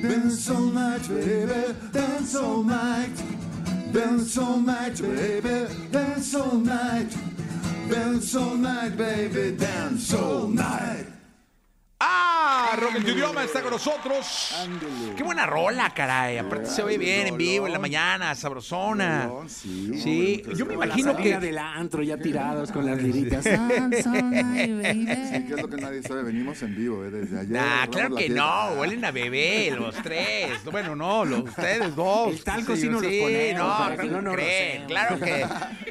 Dance 0.01 0.49
all 0.49 0.71
night, 0.73 1.07
baby, 1.09 1.75
dance 1.91 2.35
all 2.35 2.63
night. 2.63 3.38
Dance 3.91 4.38
all 4.38 4.60
night, 4.60 5.01
baby, 5.01 5.74
dance 5.91 6.36
all 6.36 6.58
night. 6.58 7.10
Dance 7.89 8.36
all 8.36 8.55
night, 8.55 8.96
baby, 8.96 9.58
dance 9.58 10.13
all 10.13 10.48
night. 10.48 11.05
Rock 12.75 12.95
en 12.95 13.03
tu 13.03 13.11
idioma 13.11 13.43
está 13.43 13.61
con 13.61 13.71
nosotros. 13.71 14.55
Qué 15.15 15.23
buena 15.23 15.45
rola, 15.45 15.89
caray. 15.93 16.38
Aparte 16.38 16.67
se 16.67 16.83
oye 16.83 16.97
bien 16.97 17.27
en 17.27 17.38
vivo 17.38 17.67
en 17.67 17.73
la 17.73 17.79
mañana, 17.79 18.35
sabrosona. 18.35 19.29
Sí, 19.47 19.91
Sí, 19.99 20.43
yo 20.55 20.65
me 20.65 20.75
imagino 20.75 21.15
que 21.15 21.38
del 21.38 21.57
antro 21.57 22.01
ya 22.03 22.17
tirados 22.17 22.71
con 22.71 22.85
las 22.85 23.01
liritas. 23.01 23.45
Sí, 23.99 25.45
que 25.45 25.53
es 25.53 25.61
lo 25.61 25.69
que 25.69 25.77
nadie 25.77 26.01
sabe. 26.03 26.23
Venimos 26.23 26.61
en 26.61 26.75
vivo, 26.75 27.05
¿eh? 27.05 27.11
Desde 27.11 27.39
ayer. 27.39 27.51
Nah, 27.51 27.88
claro 27.88 28.15
la 28.15 28.21
que 28.21 28.29
no, 28.29 28.71
huelen 28.77 29.03
a 29.05 29.11
bebé 29.11 29.71
los 29.75 29.95
tres. 30.01 30.63
Bueno, 30.65 30.95
no, 30.95 31.25
los, 31.25 31.41
ustedes 31.41 31.95
dos. 31.95 32.31
El 32.31 32.43
talco 32.43 32.75
sí 32.75 32.88
los 32.88 33.01
ponemos, 33.01 33.67
no, 33.67 33.77
para 33.77 33.97
que 33.97 34.01
¿cómo 34.07 34.13
no 34.13 34.21
nos 34.21 34.35
creen? 34.35 34.85
Claro 34.88 35.19
que. 35.19 35.45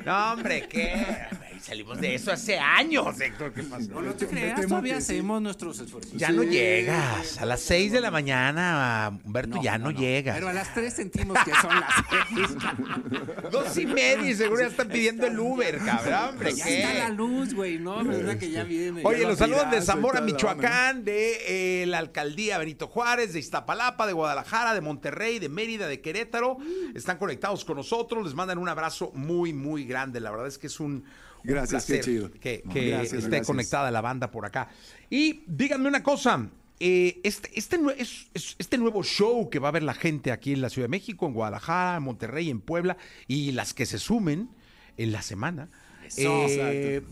No, 0.04 0.32
hombre, 0.32 0.66
¿qué? 0.68 1.26
Salimos 1.68 2.00
de 2.00 2.14
eso 2.14 2.32
hace 2.32 2.58
años, 2.58 3.20
Héctor. 3.20 3.52
¿Qué 3.52 3.62
pasó? 3.62 4.00
No 4.00 4.14
te 4.14 4.26
creas, 4.26 4.58
todavía 4.66 4.96
hacemos 4.96 5.42
nuestros 5.42 5.78
esfuerzos. 5.78 6.14
Ya 6.14 6.30
no 6.30 6.42
llegas. 6.42 7.36
A 7.38 7.44
las 7.44 7.60
seis 7.60 7.92
de 7.92 8.00
la 8.00 8.10
mañana, 8.10 9.20
Humberto, 9.22 9.60
ya 9.62 9.76
no, 9.76 9.90
llegas. 9.90 10.36
Pero 10.36 10.48
a 10.48 10.54
las 10.54 10.72
tres 10.72 10.94
sentimos 10.94 11.36
que 11.44 11.52
son 11.60 11.78
las 11.78 11.90
seis. 12.08 13.50
Dos 13.52 13.76
y 13.76 13.84
media 13.84 14.30
y 14.30 14.34
seguro 14.34 14.62
ya 14.62 14.68
están 14.68 14.88
pidiendo 14.88 15.26
el 15.26 15.38
Uber, 15.38 15.76
cabrón, 15.84 16.30
hombre. 16.30 16.54
ya 16.54 16.64
¿qué? 16.64 16.80
está 16.80 16.94
la 16.94 17.08
luz, 17.10 17.52
güey, 17.52 17.78
¿no? 17.78 18.02
¿Verdad 18.02 18.38
que 18.38 18.50
ya 18.50 18.64
viene? 18.64 19.02
Oye, 19.04 19.20
Ya 19.20 19.28
los 19.28 19.38
saludan 19.38 19.70
de 19.70 19.82
Zamora, 19.82 20.22
Michoacán, 20.22 21.04
de 21.04 21.82
eh, 21.82 21.86
la 21.86 21.98
alcaldía 21.98 22.56
Benito 22.56 22.86
Juárez, 22.86 23.34
de 23.34 23.40
Iztapalapa, 23.40 24.06
de 24.06 24.14
Guadalajara, 24.14 24.72
de 24.72 24.80
Monterrey, 24.80 25.38
de 25.38 25.50
Mérida, 25.50 25.86
de 25.86 26.00
Querétaro. 26.00 26.56
Están 26.94 27.18
conectados 27.18 27.66
con 27.66 27.76
nosotros, 27.76 28.24
les 28.24 28.34
mandan 28.34 28.56
un 28.56 28.70
abrazo 28.70 29.12
muy, 29.14 29.52
muy 29.52 29.84
grande. 29.84 30.18
La 30.20 30.30
verdad 30.30 30.46
es 30.46 30.56
que 30.56 30.68
es 30.68 30.80
un 30.80 31.04
Gracias, 31.48 31.86
qué 31.86 32.00
chido. 32.00 32.30
que, 32.30 32.62
No, 32.64 32.72
que 32.74 32.88
gracias, 32.90 33.12
esté 33.14 33.28
gracias. 33.30 33.46
conectada 33.46 33.90
la 33.90 34.00
banda 34.00 34.30
por 34.30 34.44
acá. 34.46 34.68
Y 35.10 35.42
díganme 35.46 35.88
una 35.88 36.02
cosa. 36.02 36.48
eh, 36.80 37.18
este, 37.24 37.50
este, 37.58 37.76
es- 37.96 38.28
es- 38.34 38.54
este 38.56 38.78
nuevo 38.78 39.02
show 39.02 39.50
que 39.50 39.58
va 39.58 39.66
a 39.66 39.72
ver 39.72 39.82
la 39.82 39.94
gente 39.94 40.30
aquí 40.30 40.52
en 40.52 40.60
la 40.60 40.68
Ciudad 40.70 40.84
de 40.84 40.90
México, 40.90 41.26
en 41.26 41.32
Guadalajara, 41.32 41.96
en 41.96 42.04
Monterrey, 42.04 42.50
en 42.50 42.60
Puebla, 42.60 42.96
y 43.26 43.50
las 43.50 43.74
que 43.74 43.84
se 43.84 43.98
sumen 43.98 44.48
en 44.96 45.10
la 45.10 45.22
semana, 45.22 45.70
eh, 46.16 47.02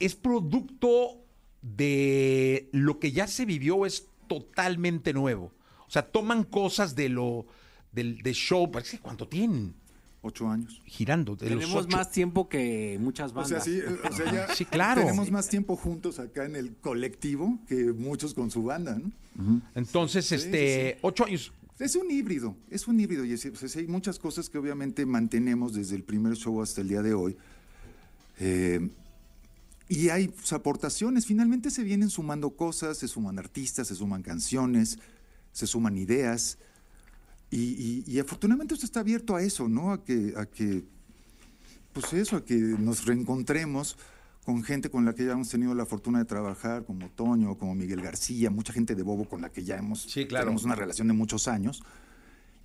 es 0.00 0.16
producto 0.16 1.22
de 1.62 2.68
lo 2.72 2.98
que 2.98 3.12
ya 3.12 3.28
se 3.28 3.44
vivió, 3.44 3.86
es 3.86 4.08
totalmente 4.26 5.12
nuevo. 5.12 5.52
O 5.86 5.90
sea, 5.90 6.02
toman 6.02 6.42
cosas 6.42 6.96
de 6.96 7.08
lo 7.08 7.46
del 7.92 8.18
de 8.22 8.32
show, 8.34 8.68
parece 8.72 8.96
que 8.96 9.02
cuánto 9.04 9.28
tienen 9.28 9.74
Ocho 10.24 10.48
años. 10.48 10.80
girando. 10.86 11.34
De 11.34 11.50
los 11.50 11.58
Tenemos 11.60 11.84
ocho. 11.86 11.96
más 11.96 12.10
tiempo 12.12 12.48
que 12.48 12.96
muchas 13.00 13.32
O 13.32 13.34
bandas. 13.34 13.64
sea, 13.64 13.72
sí, 13.74 13.80
o 13.80 14.12
sea, 14.14 14.32
ya 14.32 14.54
Sí, 14.54 14.64
claro. 14.64 15.00
tenemos 15.02 15.30
más 15.32 15.48
tiempo 15.48 15.74
juntos 15.76 16.20
acá 16.20 16.44
en 16.44 16.54
el 16.54 16.76
colectivo 16.76 17.58
que 17.66 17.92
muchos 17.92 18.32
con 18.32 18.50
su 18.50 18.62
banda, 18.62 18.98
¿no? 18.98 19.60
Entonces, 19.74 20.30
este, 20.30 20.98
ocho 21.02 21.24
años. 21.26 21.52
Es 21.80 21.96
un 21.96 22.08
híbrido, 22.12 22.54
es 22.70 22.86
un 22.86 23.00
híbrido, 23.00 23.24
y 23.24 23.32
hay 23.32 23.86
muchas 23.88 24.20
cosas 24.20 24.48
que 24.48 24.56
obviamente 24.58 25.04
mantenemos 25.04 25.74
desde 25.74 25.96
el 25.96 26.04
primer 26.04 26.36
show 26.36 26.62
hasta 26.62 26.80
el 26.82 26.88
día 26.88 27.02
de 27.02 27.14
hoy. 27.14 27.36
Eh, 28.38 28.88
y 29.88 30.08
hay 30.10 30.28
pues, 30.28 30.52
aportaciones, 30.52 31.26
finalmente 31.26 31.70
se 31.72 31.82
vienen 31.82 32.08
sumando 32.10 32.50
cosas, 32.50 32.98
se 32.98 33.08
suman 33.08 33.38
artistas, 33.40 33.88
se 33.88 33.96
suman 33.96 34.22
canciones, 34.22 34.98
se 35.52 35.66
suman 35.66 35.96
ideas. 35.98 36.58
Y, 37.52 38.02
y- 38.04 38.04
y 38.06 38.18
afortunadamente 38.18 38.74
usted 38.74 38.86
está 38.86 39.00
abierto 39.00 39.36
a 39.36 39.42
eso, 39.42 39.68
¿no? 39.68 39.92
A 39.92 40.02
que, 40.02 40.32
a 40.36 40.46
que, 40.46 40.84
pues 41.92 42.12
eso, 42.14 42.36
a 42.36 42.44
que 42.44 42.54
nos 42.56 43.04
reencontremos 43.04 43.96
con 44.44 44.64
gente 44.64 44.90
con 44.90 45.04
la 45.04 45.14
que 45.14 45.24
ya 45.26 45.32
hemos 45.32 45.50
tenido 45.50 45.74
la 45.74 45.86
fortuna 45.86 46.18
de 46.18 46.24
trabajar, 46.24 46.84
como 46.84 47.10
Toño, 47.10 47.56
como 47.58 47.74
Miguel 47.76 48.00
García, 48.00 48.50
mucha 48.50 48.72
gente 48.72 48.94
de 48.96 49.02
Bobo 49.04 49.28
con 49.28 49.40
la 49.42 49.52
que 49.52 49.62
ya 49.62 49.76
hemos 49.76 50.02
Sí, 50.02 50.26
claro. 50.26 50.46
tenemos 50.46 50.64
una 50.64 50.74
relación 50.74 51.06
de 51.08 51.14
muchos 51.14 51.46
años, 51.46 51.82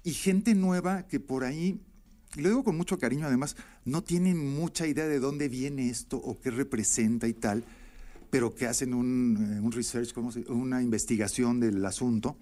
y 0.03 0.11
gente 0.13 0.55
nueva 0.55 1.03
que 1.05 1.19
por 1.19 1.43
ahí, 1.43 1.79
lo 2.37 2.47
digo 2.49 2.63
con 2.63 2.77
mucho 2.77 2.97
cariño 2.97 3.27
además, 3.27 3.57
no 3.85 4.01
tienen 4.03 4.55
mucha 4.55 4.87
idea 4.87 5.05
de 5.05 5.19
dónde 5.19 5.49
viene 5.49 5.89
esto 5.89 6.17
o 6.17 6.39
qué 6.39 6.49
representa 6.49 7.27
y 7.27 7.33
tal, 7.33 7.63
pero 8.31 8.55
que 8.55 8.65
hacen 8.67 8.93
un, 8.93 9.57
eh, 9.57 9.59
un 9.61 9.71
research, 9.71 10.13
¿cómo 10.13 10.31
se- 10.31 10.49
una 10.51 10.81
investigación 10.81 11.59
del 11.59 11.85
asunto 11.85 12.37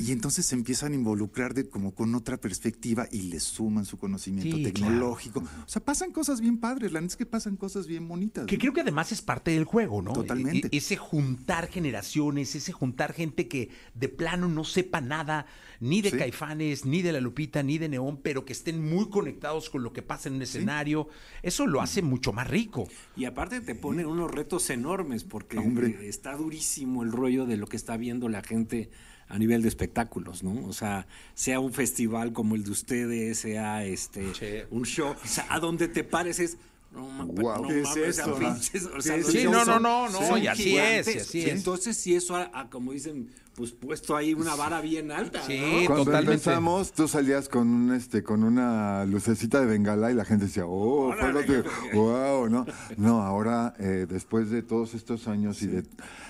y 0.00 0.12
entonces 0.12 0.46
se 0.46 0.54
empiezan 0.54 0.92
a 0.92 0.94
involucrar 0.94 1.54
de, 1.54 1.68
como 1.68 1.92
con 1.92 2.14
otra 2.14 2.36
perspectiva 2.36 3.08
y 3.10 3.22
les 3.22 3.42
suman 3.42 3.84
su 3.84 3.98
conocimiento 3.98 4.56
Sí, 4.56 4.62
tecnológico. 4.62 5.40
O 5.40 5.68
sea, 5.68 5.84
pasan 5.84 6.12
cosas 6.12 6.40
bien 6.40 6.58
padres, 6.58 6.92
la 6.92 7.00
neta 7.00 7.12
es 7.12 7.16
que 7.16 7.26
pasan 7.26 7.56
cosas 7.56 7.88
bien 7.88 8.06
bonitas. 8.06 8.46
Que 8.46 8.56
¿no? 8.56 8.60
creo 8.60 8.72
que 8.72 8.82
además 8.82 9.10
es 9.10 9.22
parte 9.22 9.50
del 9.50 9.64
juego, 9.64 10.00
¿no? 10.00 10.12
Totalmente. 10.12 10.68
E- 10.68 10.70
e- 10.72 10.76
ese 10.78 10.96
juntar 10.96 11.68
generaciones, 11.68 12.54
ese 12.54 12.70
juntar 12.70 13.12
gente 13.12 13.48
que 13.48 13.70
de 13.94 14.08
plano 14.08 14.46
no 14.48 14.62
sepa 14.62 15.00
nada, 15.00 15.46
ni 15.80 16.00
de 16.00 16.10
Sí. 16.10 16.16
Caifanes, 16.16 16.84
ni 16.84 17.02
de 17.02 17.12
La 17.12 17.20
Lupita, 17.20 17.62
ni 17.64 17.78
de 17.78 17.88
Neón, 17.88 18.20
pero 18.22 18.44
que 18.44 18.52
estén 18.52 18.80
muy 18.88 19.08
conectados 19.10 19.68
con 19.68 19.82
lo 19.82 19.92
que 19.92 20.02
pasa 20.02 20.28
en 20.28 20.36
un 20.36 20.42
escenario. 20.42 21.08
Eso 21.42 21.66
lo 21.66 21.80
hace 21.80 22.02
mucho 22.02 22.32
más 22.32 22.48
rico. 22.48 22.86
Y 23.16 23.24
aparte 23.24 23.60
te 23.60 23.74
pone 23.74 24.06
unos 24.06 24.30
retos 24.30 24.70
enormes 24.70 25.24
porque 25.24 25.58
Hombre. 25.58 26.08
está 26.08 26.36
durísimo 26.36 27.02
el 27.02 27.10
rollo 27.10 27.46
de 27.46 27.56
lo 27.56 27.66
que 27.66 27.76
está 27.76 27.96
viendo 27.96 28.28
la 28.28 28.42
gente 28.42 28.90
a 29.28 29.38
nivel 29.38 29.62
de 29.62 29.68
espectáculos, 29.68 30.42
¿no? 30.42 30.66
O 30.66 30.72
sea, 30.72 31.06
sea 31.34 31.60
un 31.60 31.72
festival 31.72 32.32
como 32.32 32.54
el 32.54 32.64
de 32.64 32.70
ustedes, 32.70 33.38
sea 33.38 33.84
este 33.84 34.66
un 34.70 34.84
show, 34.84 35.14
o 35.22 35.26
sea, 35.26 35.46
a 35.50 35.60
donde 35.60 35.88
te 35.88 36.04
pares 36.04 36.38
es 36.38 36.56
no, 36.90 37.26
Guau, 37.26 37.62
no 37.62 37.68
¿qué 37.68 37.80
es 37.80 37.88
mames, 37.88 38.18
eso, 38.18 38.26
es 38.74 39.12
los 39.12 39.26
Sí, 39.26 39.44
no, 39.44 39.64
no, 39.64 39.78
no, 39.78 40.08
no, 40.08 40.38
y 40.38 40.46
así 40.46 40.76
es, 40.78 41.14
y 41.14 41.18
así 41.18 41.40
es. 41.42 41.48
entonces 41.48 41.96
sí 41.96 42.14
eso, 42.14 42.34
ha, 42.34 42.70
como 42.70 42.92
dicen, 42.92 43.30
pues 43.58 43.72
puesto 43.72 44.14
ahí 44.14 44.34
una 44.34 44.54
vara 44.54 44.80
bien 44.80 45.10
alta, 45.10 45.42
Sí, 45.42 45.58
¿no? 45.58 45.86
Cuando 45.86 46.04
totalmente. 46.04 46.34
empezamos, 46.34 46.92
tú 46.92 47.08
salías 47.08 47.48
con 47.48 47.66
un 47.68 47.92
este, 47.92 48.22
con 48.22 48.44
una 48.44 49.04
lucecita 49.04 49.58
de 49.60 49.66
bengala 49.66 50.12
y 50.12 50.14
la 50.14 50.24
gente 50.24 50.44
decía, 50.44 50.62
oh, 50.64 51.12
fíjate, 51.12 51.64
wow, 51.92 52.48
¿no? 52.48 52.64
No, 52.96 53.20
ahora, 53.22 53.74
eh, 53.80 54.06
después 54.08 54.50
de 54.50 54.62
todos 54.62 54.94
estos 54.94 55.26
años 55.26 55.60
y 55.62 55.66
de 55.66 55.82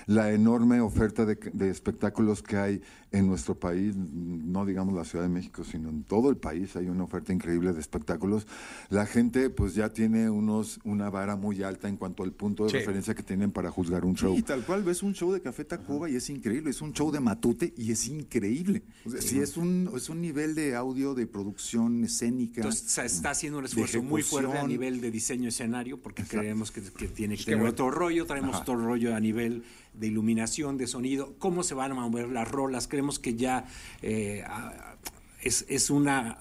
la 0.07 0.31
enorme 0.31 0.81
oferta 0.81 1.23
de, 1.27 1.35
de 1.53 1.69
espectáculos 1.69 2.41
que 2.41 2.57
hay 2.57 2.81
en 3.11 3.27
nuestro 3.27 3.53
país, 3.59 3.95
no 3.95 4.65
digamos 4.65 4.95
la 4.95 5.03
Ciudad 5.05 5.23
de 5.25 5.29
México, 5.29 5.63
sino 5.63 5.89
en 5.89 6.03
todo 6.03 6.29
el 6.31 6.37
país 6.37 6.75
hay 6.75 6.89
una 6.89 7.03
oferta 7.03 7.31
increíble 7.31 7.73
de 7.73 7.79
espectáculos, 7.79 8.47
la 8.89 9.05
gente 9.05 9.49
pues 9.51 9.75
ya 9.75 9.89
tiene 9.89 10.29
unos 10.31 10.79
una 10.83 11.09
vara 11.11 11.35
muy 11.35 11.61
alta 11.61 11.87
en 11.89 11.97
cuanto 11.97 12.23
al 12.23 12.31
punto 12.31 12.63
de 12.65 12.69
Sí. 12.71 12.77
referencia 12.77 13.13
que 13.13 13.23
tienen 13.23 13.51
para 13.51 13.69
juzgar 13.71 14.03
un 14.05 14.15
show. 14.15 14.35
Sí, 14.35 14.41
tal 14.43 14.63
cual 14.63 14.83
ves 14.83 15.03
un 15.03 15.13
show 15.13 15.31
de 15.31 15.41
Café 15.41 15.63
Tacuba 15.65 16.09
y 16.09 16.15
es 16.15 16.29
increíble, 16.29 16.69
es 16.71 16.81
un 16.81 16.93
show 16.93 17.11
de 17.11 17.18
Matute 17.19 17.73
y 17.77 17.91
es 17.91 18.07
increíble. 18.07 18.83
O 19.05 19.09
sea, 19.11 19.21
sí, 19.21 19.39
es 19.39 19.57
un, 19.57 19.89
es 19.95 20.09
un 20.09 20.21
nivel 20.21 20.55
de 20.55 20.75
audio, 20.75 21.13
de 21.15 21.27
producción 21.27 22.03
escénica. 22.03 22.61
Entonces 22.61 22.89
se 22.91 23.05
está 23.05 23.31
haciendo 23.31 23.59
un 23.59 23.65
esfuerzo 23.65 24.01
muy 24.03 24.21
fuerte 24.23 24.57
a 24.57 24.67
nivel 24.67 25.01
de 25.01 25.11
diseño 25.11 25.49
escenario 25.49 26.01
porque 26.01 26.23
creemos 26.23 26.71
que, 26.71 26.81
que 26.81 27.07
tiene 27.07 27.35
que 27.35 27.39
qué 27.39 27.45
tener 27.45 27.59
bueno. 27.59 27.71
otro 27.71 27.91
rollo, 27.91 28.25
traemos 28.25 28.57
otro 28.57 28.75
rollo 28.77 29.15
a 29.15 29.19
nivel 29.19 29.63
de 29.93 30.07
iluminación, 30.07 30.77
de 30.77 30.87
sonido, 30.87 31.35
cómo 31.39 31.63
se 31.63 31.73
van 31.73 31.91
a 31.91 31.95
mover 31.95 32.29
las 32.29 32.47
rolas, 32.49 32.87
creemos 32.87 33.19
que 33.19 33.35
ya 33.35 33.65
eh, 34.01 34.43
es, 35.41 35.65
es 35.69 35.89
una... 35.89 36.37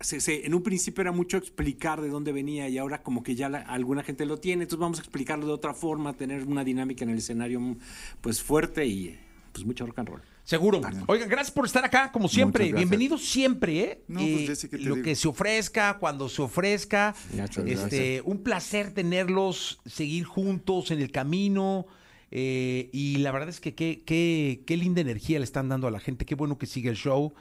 se- 0.00 0.20
se- 0.20 0.46
en 0.46 0.54
un 0.54 0.62
principio 0.62 1.02
era 1.02 1.12
mucho 1.12 1.36
explicar 1.36 2.00
de 2.00 2.08
dónde 2.08 2.32
venía 2.32 2.68
y 2.68 2.78
ahora 2.78 3.02
como 3.02 3.22
que 3.22 3.34
ya 3.34 3.48
la- 3.48 3.60
alguna 3.60 4.02
gente 4.02 4.24
lo 4.26 4.38
tiene, 4.38 4.64
entonces 4.64 4.80
vamos 4.80 4.98
a 4.98 5.02
explicarlo 5.02 5.46
de 5.46 5.52
otra 5.52 5.74
forma, 5.74 6.14
tener 6.14 6.44
una 6.44 6.64
dinámica 6.64 7.04
en 7.04 7.10
el 7.10 7.18
escenario 7.18 7.76
pues 8.20 8.42
fuerte 8.42 8.86
y 8.86 9.18
pues 9.60 9.66
mucho 9.66 9.86
rock 9.86 9.98
and 9.98 10.08
roll. 10.08 10.22
Seguro. 10.44 10.80
Oigan, 11.06 11.28
gracias 11.28 11.50
por 11.50 11.66
estar 11.66 11.84
acá, 11.84 12.10
como 12.10 12.28
siempre. 12.28 12.72
Bienvenidos 12.72 13.24
siempre, 13.24 13.80
¿eh? 13.80 14.04
No, 14.08 14.20
pues, 14.20 14.30
Eh, 14.30 14.46
Jessy, 14.46 14.68
¿qué 14.68 14.78
te 14.78 14.84
lo 14.84 14.94
digo? 14.96 15.04
que 15.04 15.14
se 15.14 15.28
ofrezca, 15.28 15.98
cuando 15.98 16.28
se 16.28 16.42
ofrezca. 16.42 17.14
Muchas 17.32 17.66
Este, 17.66 18.22
un 18.24 18.42
placer 18.42 18.92
tenerlos, 18.92 19.80
seguir 19.86 20.24
juntos 20.24 20.90
en 20.90 21.00
el 21.00 21.10
camino. 21.12 21.86
eh, 22.30 22.88
y 22.92 23.18
la 23.18 23.32
verdad 23.32 23.48
es 23.48 23.60
que 23.60 23.74
qué, 23.74 24.02
qué, 24.06 24.62
qué 24.66 24.76
linda 24.76 25.00
energía 25.00 25.38
le 25.38 25.44
están 25.44 25.68
dando 25.68 25.86
a 25.86 25.90
la 25.90 26.00
gente. 26.00 26.24
Qué 26.24 26.34
bueno 26.34 26.58
que 26.58 26.66
sigue 26.66 26.88
el 26.90 26.96
show. 26.96 27.32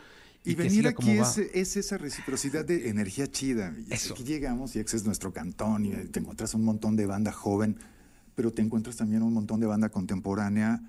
Y, 0.44 0.56
que 0.56 0.64
venir 0.64 0.88
aquí 0.88 1.12
es, 1.12 1.38
es 1.38 1.78
esa 1.78 1.98
reciprocidad 1.98 2.66
de 2.66 2.90
energía 2.90 3.28
chida. 3.28 3.74
Y 3.88 3.94
Eso. 3.94 4.14
Aquí 4.14 4.24
llegamos 4.24 4.76
y 4.76 4.80
ese 4.80 4.98
es 4.98 5.06
nuestro 5.06 5.32
cantón 5.34 5.86
y 5.86 5.90
te 5.90 6.20
encuentras 6.20 6.54
un 6.54 6.64
montón 6.64 6.96
de 6.96 7.06
banda 7.06 7.32
joven, 7.32 7.78
pero 8.36 8.52
te 8.52 8.62
encuentras 8.62 8.96
también 8.96 9.22
un 9.22 9.34
montón 9.34 9.60
de 9.60 9.68
banda 9.68 9.90
contemporánea 9.90 10.82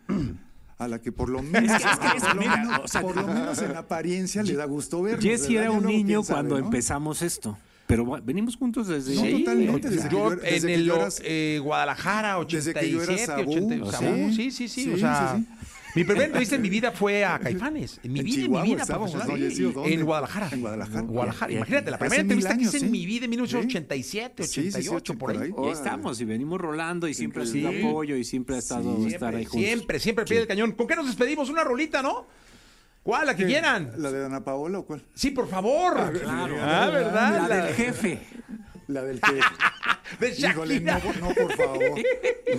a 0.80 0.88
la 0.88 0.98
que 1.00 1.12
por 1.12 1.28
lo 1.28 1.42
menos, 1.42 1.70
es 1.76 1.82
que- 1.82 1.90
es 1.90 1.98
que 1.98 2.20
por, 2.20 2.34
lo 2.34 2.40
mira, 2.40 2.56
menos 2.56 2.80
o 2.84 2.88
sea, 2.88 3.02
por 3.02 3.14
lo 3.16 3.26
menos 3.26 3.58
en 3.62 3.76
apariencia 3.76 4.42
le 4.42 4.54
da 4.54 4.64
gusto 4.64 5.02
vernos. 5.02 5.22
Jesse 5.24 5.50
era 5.50 5.70
un 5.70 5.84
niño 5.84 6.22
sabe, 6.22 6.34
cuando 6.34 6.58
¿no? 6.58 6.64
empezamos 6.64 7.20
esto, 7.22 7.58
pero 7.86 8.06
venimos 8.22 8.56
juntos 8.56 8.86
desde... 8.88 9.14
No, 9.14 9.38
totalmente, 9.38 9.90
desde 9.90 10.08
que 10.08 10.14
Yo 10.14 10.30
desde 10.30 10.56
en 10.56 10.62
que 10.66 10.74
el 10.74 10.84
yo 10.84 10.96
era- 10.96 11.04
eh, 11.04 11.08
desde 11.52 11.58
Guadalajara, 11.58 12.38
87, 12.38 12.80
que 12.80 12.90
yo 12.90 13.02
era 13.02 13.18
Sabú, 13.26 13.50
80, 13.50 13.98
sí. 13.98 14.32
Sí, 14.34 14.50
sí, 14.50 14.68
sí, 14.68 14.84
Sí, 14.84 14.92
o 14.92 14.96
sea, 14.96 15.36
sí, 15.36 15.46
mi 15.94 16.04
primera 16.04 16.26
entrevista 16.26 16.54
en 16.56 16.62
mi 16.62 16.68
vida 16.68 16.92
fue 16.92 17.24
a 17.24 17.38
Caifanes, 17.38 18.00
en 18.02 18.12
mi 18.12 18.20
En 18.20 18.24
vida, 18.26 18.34
en 18.36 18.42
Chihuahua 18.44 18.62
mi 18.64 18.74
vida 18.74 18.86
profesional, 18.86 19.28
¿no, 19.28 19.36
Jessy, 19.36 19.64
o 19.64 19.72
dónde? 19.72 19.94
en 19.94 20.04
Guadalajara, 20.04 20.48
En 20.52 20.60
Guadalajara. 20.60 21.00
Guadalajara, 21.02 21.52
imagínate, 21.52 21.90
la 21.90 21.98
primera 21.98 22.22
entrevista 22.22 22.56
que 22.56 22.62
hice 22.62 22.76
en 22.78 22.82
sí. 22.84 22.88
mi 22.90 23.06
vida 23.06 23.24
en 23.24 23.30
1987, 23.30 24.42
Sí, 24.44 24.48
sí, 24.48 24.72
sí, 24.72 24.88
88, 24.88 25.14
por 25.18 25.30
ahí. 25.30 25.50
por 25.52 25.64
Y 25.64 25.68
ahí 25.68 25.72
estamos 25.74 26.20
y 26.20 26.24
venimos 26.24 26.60
rolando 26.60 27.08
y 27.08 27.14
siempre 27.14 27.42
ha 27.42 27.46
sido 27.46 27.68
apoyo 27.70 28.16
y 28.16 28.24
siempre 28.24 28.56
ha 28.56 28.58
estado 28.58 29.06
estar 29.06 29.34
ahí 29.34 29.44
Siempre, 29.46 29.50
juntos. 29.50 29.60
siempre, 29.68 29.98
siempre 30.00 30.22
al 30.22 30.28
pie 30.28 30.38
del 30.38 30.46
cañón. 30.46 30.72
¿Con 30.72 30.86
qué 30.86 30.96
nos 30.96 31.06
despedimos? 31.06 31.48
Una 31.50 31.64
rolita, 31.64 32.02
¿no? 32.02 32.26
¿Cuál? 33.02 33.26
La 33.26 33.34
que 33.34 33.46
quieran. 33.46 33.92
¿La 33.96 34.12
de 34.12 34.26
Ana 34.26 34.44
Paola 34.44 34.80
o 34.80 34.84
cuál? 34.84 35.02
Sí, 35.14 35.30
por 35.30 35.48
favor. 35.48 36.12
Claro. 36.20 36.56
Ah, 36.60 36.90
¿verdad? 36.92 37.48
La 37.48 37.64
del 37.66 37.74
jefe. 37.74 38.18
La 38.90 39.02
del 39.02 39.20
que... 39.20 39.40
De 40.18 40.30
Híjole, 40.30 40.80
no, 40.80 40.92
Shakira. 40.92 41.20
no, 41.20 41.34
por 41.34 41.52
favor. 41.56 41.80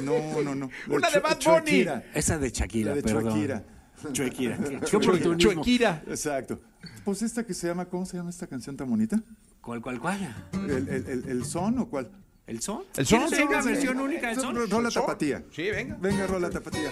No, 0.02 0.42
no, 0.42 0.56
no. 0.56 0.70
Una 0.88 1.10
de 1.10 1.20
Bad 1.20 1.38
Bunny. 1.44 1.86
Esa 2.14 2.38
de 2.38 2.50
Shakira, 2.50 2.92
La 2.92 2.96
de 2.96 3.04
perdón. 3.04 3.64
Chuequira. 4.14 4.58
Chuequira. 5.38 6.04
Exacto. 6.08 6.62
Pues 7.04 7.22
esta 7.22 7.46
que 7.46 7.54
se 7.54 7.68
llama, 7.68 7.86
¿cómo 7.86 8.06
se 8.06 8.16
llama 8.18 8.30
esta 8.30 8.48
canción 8.48 8.78
tan 8.78 8.90
bonita? 8.90 9.22
¿Cuál, 9.60 9.82
cuál, 9.82 10.00
cuál? 10.00 10.34
¿El, 10.54 10.88
el, 10.88 11.06
el, 11.08 11.30
el 11.30 11.46
son 11.46 11.78
o 11.80 11.90
cuál? 11.90 12.10
¿El 12.48 12.62
son? 12.62 12.84
¿El 12.96 13.06
son? 13.06 13.28
¿Quieres 13.28 13.48
una 13.48 13.62
versión 13.62 14.00
única 14.00 14.28
del 14.30 14.40
son? 14.40 14.70
Rola 14.70 14.90
tapatía. 14.90 15.44
Sí, 15.52 15.70
venga. 15.70 15.98
Venga, 16.00 16.28
rola 16.28 16.50
tapatía. 16.50 16.92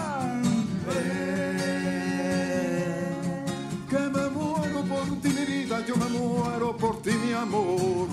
Yo 5.87 5.95
me 5.95 6.09
muero 6.09 6.75
por 6.77 7.01
ti, 7.01 7.11
mi 7.11 7.33
amor. 7.33 8.07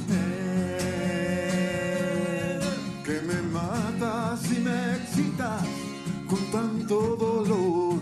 Que 3.04 3.20
me 3.22 3.42
matas 3.42 4.50
y 4.52 4.60
me 4.60 4.96
excitas 4.96 5.62
con 6.28 6.38
tanto 6.50 7.16
dolor. 7.16 8.00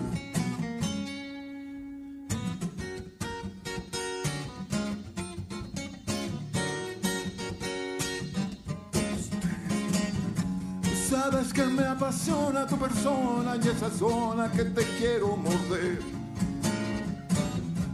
Sabes 11.09 11.53
que 11.53 11.65
me 11.65 11.85
apasiona 11.85 12.67
tu 12.67 12.77
persona 12.77 13.57
y 13.63 13.69
esa 13.69 13.91
zona 13.91 14.51
que 14.51 14.65
te 14.65 14.83
quiero 14.99 15.37
morder. 15.37 16.16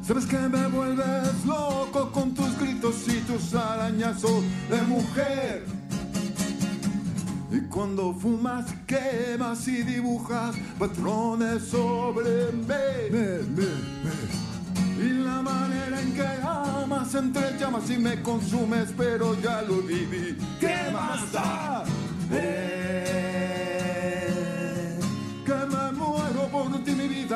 Sabes 0.02 0.26
que 0.26 0.36
me 0.36 0.66
vuelves 0.66 1.44
loco 1.46 2.10
con 2.10 2.34
tus 2.34 2.58
gritos 2.58 3.06
y 3.06 3.20
tus 3.20 3.54
arañazos 3.54 4.42
de 4.68 4.82
mujer. 4.82 5.64
Y 7.52 7.60
cuando 7.68 8.12
fumas, 8.12 8.66
quemas 8.86 9.68
y 9.68 9.82
dibujas 9.84 10.56
patrones 10.76 11.62
sobre 11.64 12.50
mí. 12.52 13.64
Y 14.98 15.08
la 15.24 15.40
manera 15.40 16.00
en 16.00 16.14
que 16.14 16.26
amas 16.42 17.14
entre 17.14 17.56
llamas 17.58 17.88
y 17.88 17.98
me 17.98 18.20
consumes, 18.22 18.92
pero 18.96 19.40
ya 19.40 19.62
lo 19.62 19.82
viví. 19.82 20.36
¿Qué 20.58 20.90
más 20.92 21.30
da? 21.30 21.84
Eh, 22.32 23.32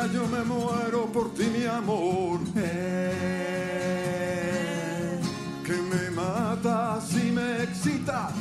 yo 0.05 0.27
me 0.27 0.45
muero 0.45 1.07
por 1.07 1.33
ti, 1.35 1.45
mi 1.45 1.65
amor. 1.65 2.41
Que 5.65 5.73
me 5.73 6.11
mata 6.11 6.57
matas 6.57 7.15
y 7.15 7.33
me 7.33 7.63
excitas 7.63 8.33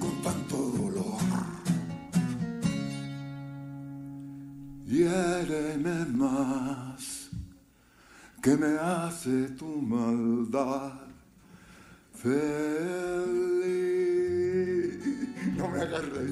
con 0.00 0.22
tanto 0.22 0.56
dolor. 0.56 1.20
Hiéreme 4.86 6.04
más 6.06 7.30
que 8.40 8.56
me 8.56 8.78
hace 8.78 9.48
tu 9.58 9.82
maldad 9.82 10.92
feliz. 12.12 12.34
No 15.56 15.68
me 15.68 15.80
agarré. 15.82 16.30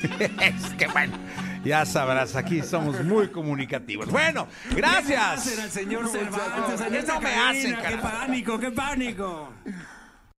es 0.48 0.74
que 0.78 0.86
bueno, 0.86 1.16
ya 1.64 1.84
sabrás, 1.84 2.36
aquí 2.36 2.62
somos 2.62 3.02
muy 3.04 3.28
comunicativos. 3.28 4.08
Bueno, 4.10 4.48
gracias. 4.74 5.58
al 5.58 5.70
señor 5.70 6.08
Cervantes 6.08 6.80
en 6.80 6.92
¿Qué 6.92 6.98
esta 6.98 7.14
no 7.14 7.20
me 7.20 7.34
hacen, 7.34 7.76
¡Qué 7.76 7.96
pánico, 7.98 8.58
qué 8.58 8.70
pánico! 8.70 9.52